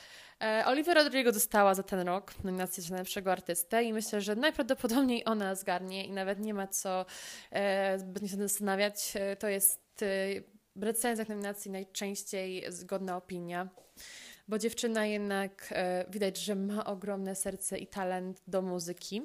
E, 0.43 0.63
Olivia 0.67 0.95
Rodrigo 0.95 1.33
dostała 1.33 1.75
za 1.75 1.83
ten 1.83 2.01
rok 2.01 2.45
nominację 2.45 2.83
za 2.83 2.91
najlepszego 2.91 3.33
artystę 3.33 3.85
i 3.85 3.93
myślę, 3.93 4.21
że 4.21 4.37
najprawdopodobniej 4.37 5.23
ona 5.25 5.55
zgarnie 5.55 6.05
i 6.05 6.13
nawet 6.13 6.39
nie 6.39 6.55
ma 6.55 6.67
co 6.67 7.07
e, 7.51 7.99
zbytnio 7.99 8.29
się 8.29 8.37
zastanawiać. 8.37 9.13
E, 9.15 9.37
to 9.37 9.49
jest 9.49 9.89
w 10.77 10.83
recenzjach 10.83 11.29
nominacji 11.29 11.71
najczęściej 11.71 12.65
zgodna 12.69 13.17
opinia 13.17 13.69
bo 14.49 14.59
dziewczyna 14.59 15.07
jednak 15.07 15.75
widać, 16.09 16.39
że 16.39 16.55
ma 16.55 16.85
ogromne 16.85 17.35
serce 17.35 17.79
i 17.79 17.87
talent 17.87 18.43
do 18.47 18.63
muzyki. 18.63 19.23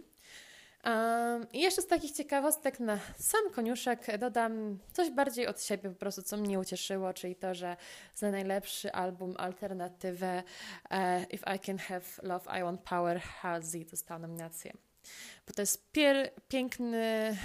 I 1.54 1.60
jeszcze 1.62 1.82
z 1.82 1.88
takich 1.88 2.12
ciekawostek 2.12 2.80
na 2.80 3.00
sam 3.18 3.50
koniuszek 3.52 4.18
dodam 4.18 4.80
coś 4.94 5.10
bardziej 5.10 5.48
od 5.48 5.62
siebie, 5.62 5.90
po 5.90 5.96
prostu 5.96 6.22
co 6.22 6.38
mnie 6.38 6.60
ucieszyło, 6.60 7.14
czyli 7.14 7.36
to, 7.36 7.56
że 7.56 7.78
za 8.16 8.32
najlepszy 8.32 8.92
album 8.92 9.36
alternatywę 9.38 10.44
e, 10.90 11.24
If 11.24 11.56
I 11.56 11.60
Can 11.60 11.78
Have 11.78 12.06
Love, 12.24 12.60
I 12.60 12.64
Want 12.64 12.82
Power 12.82 13.22
Halsey 13.22 13.86
dostał 13.86 14.20
nominację. 14.20 14.74
Bo 15.48 15.54
to 15.54 15.62
jest 15.62 15.92
pier- 15.94 16.30
piękny, 16.48 17.38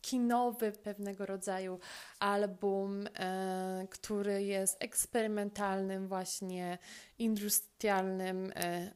kinowy 0.00 0.72
pewnego 0.72 1.26
rodzaju 1.26 1.80
album, 2.18 3.06
e, 3.06 3.86
który 3.90 4.42
jest 4.44 4.76
eksperymentalnym, 4.80 6.08
właśnie 6.08 6.78
industrialnym, 7.18 8.52
e, 8.56 8.90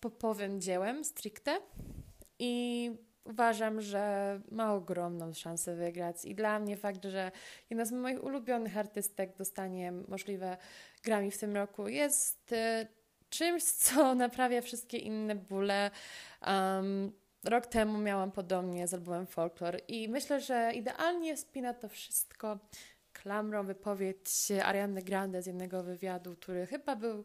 popowym 0.00 0.60
dziełem 0.60 1.04
stricte 1.04 1.60
i 2.42 2.90
uważam, 3.24 3.80
że 3.80 4.40
ma 4.50 4.74
ogromną 4.74 5.34
szansę 5.34 5.74
wygrać. 5.74 6.24
I 6.24 6.34
dla 6.34 6.58
mnie 6.58 6.76
fakt, 6.76 7.04
że 7.04 7.32
jedna 7.70 7.84
z 7.84 7.92
moich 7.92 8.24
ulubionych 8.24 8.76
artystek 8.76 9.36
dostanie 9.36 9.92
możliwe 9.92 10.56
Grammy 11.04 11.30
w 11.30 11.38
tym 11.38 11.56
roku 11.56 11.88
jest 11.88 12.52
y, 12.52 12.86
czymś, 13.28 13.62
co 13.62 14.14
naprawia 14.24 14.60
wszystkie 14.60 14.98
inne 14.98 15.34
bóle. 15.34 15.90
Um, 16.46 17.12
rok 17.44 17.66
temu 17.66 17.98
miałam 17.98 18.32
podobnie 18.32 18.88
z 18.88 18.94
albumem 18.94 19.26
Folklore 19.26 19.78
i 19.78 20.08
myślę, 20.08 20.40
że 20.40 20.72
idealnie 20.74 21.36
spina 21.36 21.74
to 21.74 21.88
wszystko 21.88 22.58
klamrą 23.12 23.66
wypowiedź 23.66 24.52
Ariany 24.64 25.02
Grande 25.02 25.42
z 25.42 25.46
jednego 25.46 25.82
wywiadu, 25.82 26.36
który 26.36 26.66
chyba 26.66 26.96
był 26.96 27.24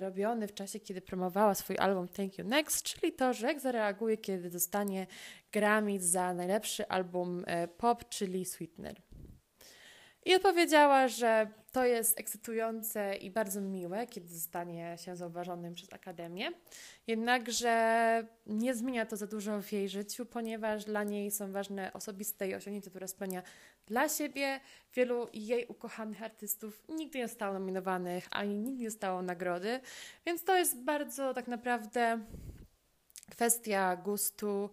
robiony 0.00 0.48
w 0.48 0.54
czasie, 0.54 0.80
kiedy 0.80 1.00
promowała 1.00 1.54
swój 1.54 1.78
album 1.78 2.08
Thank 2.08 2.38
You 2.38 2.44
Next, 2.44 2.82
czyli 2.82 3.12
to, 3.12 3.32
że 3.32 3.46
jak 3.46 3.60
zareaguje, 3.60 4.16
kiedy 4.16 4.50
dostanie 4.50 5.06
Grammy 5.52 6.00
za 6.00 6.34
najlepszy 6.34 6.88
album 6.88 7.44
e, 7.46 7.68
pop, 7.68 8.08
czyli 8.08 8.44
Sweetener. 8.44 9.02
I 10.24 10.34
odpowiedziała, 10.34 11.08
że 11.08 11.46
to 11.72 11.84
jest 11.84 12.20
ekscytujące 12.20 13.16
i 13.16 13.30
bardzo 13.30 13.60
miłe, 13.60 14.06
kiedy 14.06 14.28
zostanie 14.28 14.96
się 14.98 15.16
zauważonym 15.16 15.74
przez 15.74 15.92
Akademię. 15.92 16.50
Jednakże 17.06 18.26
nie 18.46 18.74
zmienia 18.74 19.06
to 19.06 19.16
za 19.16 19.26
dużo 19.26 19.62
w 19.62 19.72
jej 19.72 19.88
życiu, 19.88 20.26
ponieważ 20.26 20.84
dla 20.84 21.04
niej 21.04 21.30
są 21.30 21.52
ważne 21.52 21.92
osobiste 21.92 22.48
i 22.48 22.54
osiągnięcia, 22.54 22.90
które 22.90 23.08
spełnia 23.08 23.42
dla 23.92 24.08
siebie. 24.08 24.60
Wielu 24.94 25.28
jej 25.32 25.66
ukochanych 25.66 26.22
artystów 26.22 26.82
nigdy 26.88 27.18
nie 27.18 27.28
zostało 27.28 27.54
nominowanych, 27.54 28.28
ani 28.30 28.58
nigdy 28.58 28.82
nie 28.82 28.88
dostało 28.90 29.22
nagrody, 29.22 29.80
więc 30.26 30.44
to 30.44 30.56
jest 30.56 30.82
bardzo 30.82 31.34
tak 31.34 31.48
naprawdę 31.48 32.20
kwestia 33.30 33.96
gustu 33.96 34.70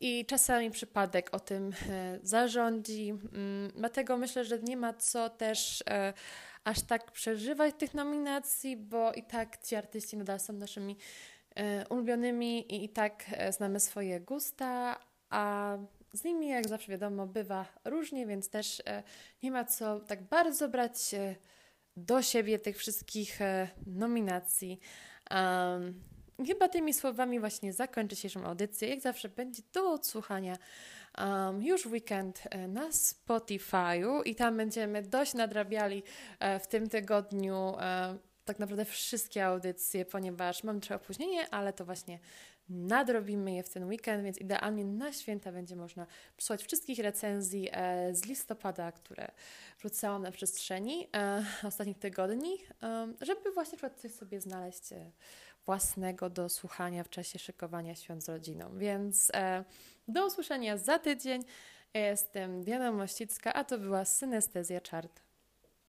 i 0.00 0.26
czasami 0.26 0.70
przypadek 0.70 1.34
o 1.34 1.40
tym 1.40 1.72
e, 1.88 2.18
zarządzi. 2.22 3.10
Mm, 3.10 3.70
dlatego 3.76 4.16
myślę, 4.16 4.44
że 4.44 4.58
nie 4.58 4.76
ma 4.76 4.94
co 4.94 5.30
też 5.30 5.84
e, 5.90 6.12
aż 6.64 6.82
tak 6.82 7.12
przeżywać 7.12 7.74
tych 7.78 7.94
nominacji, 7.94 8.76
bo 8.76 9.12
i 9.12 9.22
tak 9.22 9.62
ci 9.62 9.76
artyści 9.76 10.16
nadal 10.16 10.40
są 10.40 10.52
naszymi 10.52 10.96
e, 11.56 11.88
ulubionymi 11.88 12.72
i 12.74 12.84
i 12.84 12.88
tak 12.88 13.24
znamy 13.50 13.80
swoje 13.80 14.20
gusta, 14.20 14.98
a 15.30 15.76
z 16.12 16.24
nimi, 16.24 16.48
jak 16.48 16.68
zawsze 16.68 16.92
wiadomo, 16.92 17.26
bywa 17.26 17.66
różnie, 17.84 18.26
więc 18.26 18.48
też 18.48 18.82
nie 19.42 19.50
ma 19.50 19.64
co 19.64 20.00
tak 20.00 20.22
bardzo 20.22 20.68
brać 20.68 21.14
do 21.96 22.22
siebie 22.22 22.58
tych 22.58 22.78
wszystkich 22.78 23.38
nominacji. 23.86 24.80
Um, 25.30 26.02
chyba 26.46 26.68
tymi 26.68 26.94
słowami 26.94 27.40
właśnie 27.40 27.72
zakończę 27.72 28.16
dzisiejszą 28.16 28.44
audycję. 28.44 28.88
Jak 28.88 29.00
zawsze 29.00 29.28
będzie 29.28 29.62
do 29.72 29.92
odsłuchania 29.92 30.56
um, 31.18 31.62
już 31.62 31.86
weekend 31.86 32.42
e, 32.50 32.68
na 32.68 32.88
Spotify'u 32.88 34.22
i 34.24 34.34
tam 34.34 34.56
będziemy 34.56 35.02
dość 35.02 35.34
nadrabiali 35.34 36.02
e, 36.40 36.58
w 36.58 36.66
tym 36.66 36.88
tygodniu 36.88 37.74
e, 37.80 38.18
tak 38.44 38.58
naprawdę 38.58 38.84
wszystkie 38.84 39.46
audycje, 39.46 40.04
ponieważ 40.04 40.64
mam 40.64 40.80
trochę 40.80 40.94
opóźnienie, 41.04 41.50
ale 41.50 41.72
to 41.72 41.84
właśnie 41.84 42.18
nadrobimy 42.68 43.54
je 43.54 43.62
w 43.62 43.68
ten 43.68 43.84
weekend, 43.84 44.24
więc 44.24 44.38
idealnie 44.38 44.84
na 44.84 45.12
święta 45.12 45.52
będzie 45.52 45.76
można 45.76 46.06
przesłać 46.36 46.62
wszystkich 46.62 46.98
recenzji 46.98 47.68
z 48.12 48.24
listopada, 48.24 48.92
które 48.92 49.28
rzucałam 49.78 50.22
na 50.22 50.30
przestrzeni 50.30 51.08
ostatnich 51.62 51.98
tygodni, 51.98 52.58
żeby 53.20 53.52
właśnie 53.52 53.78
coś 53.96 54.12
sobie 54.12 54.40
znaleźć 54.40 54.84
własnego 55.66 56.30
do 56.30 56.48
słuchania 56.48 57.04
w 57.04 57.08
czasie 57.08 57.38
szykowania 57.38 57.94
świąt 57.94 58.24
z 58.24 58.28
rodziną. 58.28 58.78
Więc 58.78 59.30
e, 59.34 59.64
do 60.08 60.26
usłyszenia 60.26 60.76
za 60.76 60.98
tydzień. 60.98 61.44
Jestem 61.94 62.64
Diana 62.64 62.92
Mościcka, 62.92 63.52
a 63.52 63.64
to 63.64 63.78
była 63.78 64.04
Synestezja 64.04 64.80
Czart. 64.80 65.31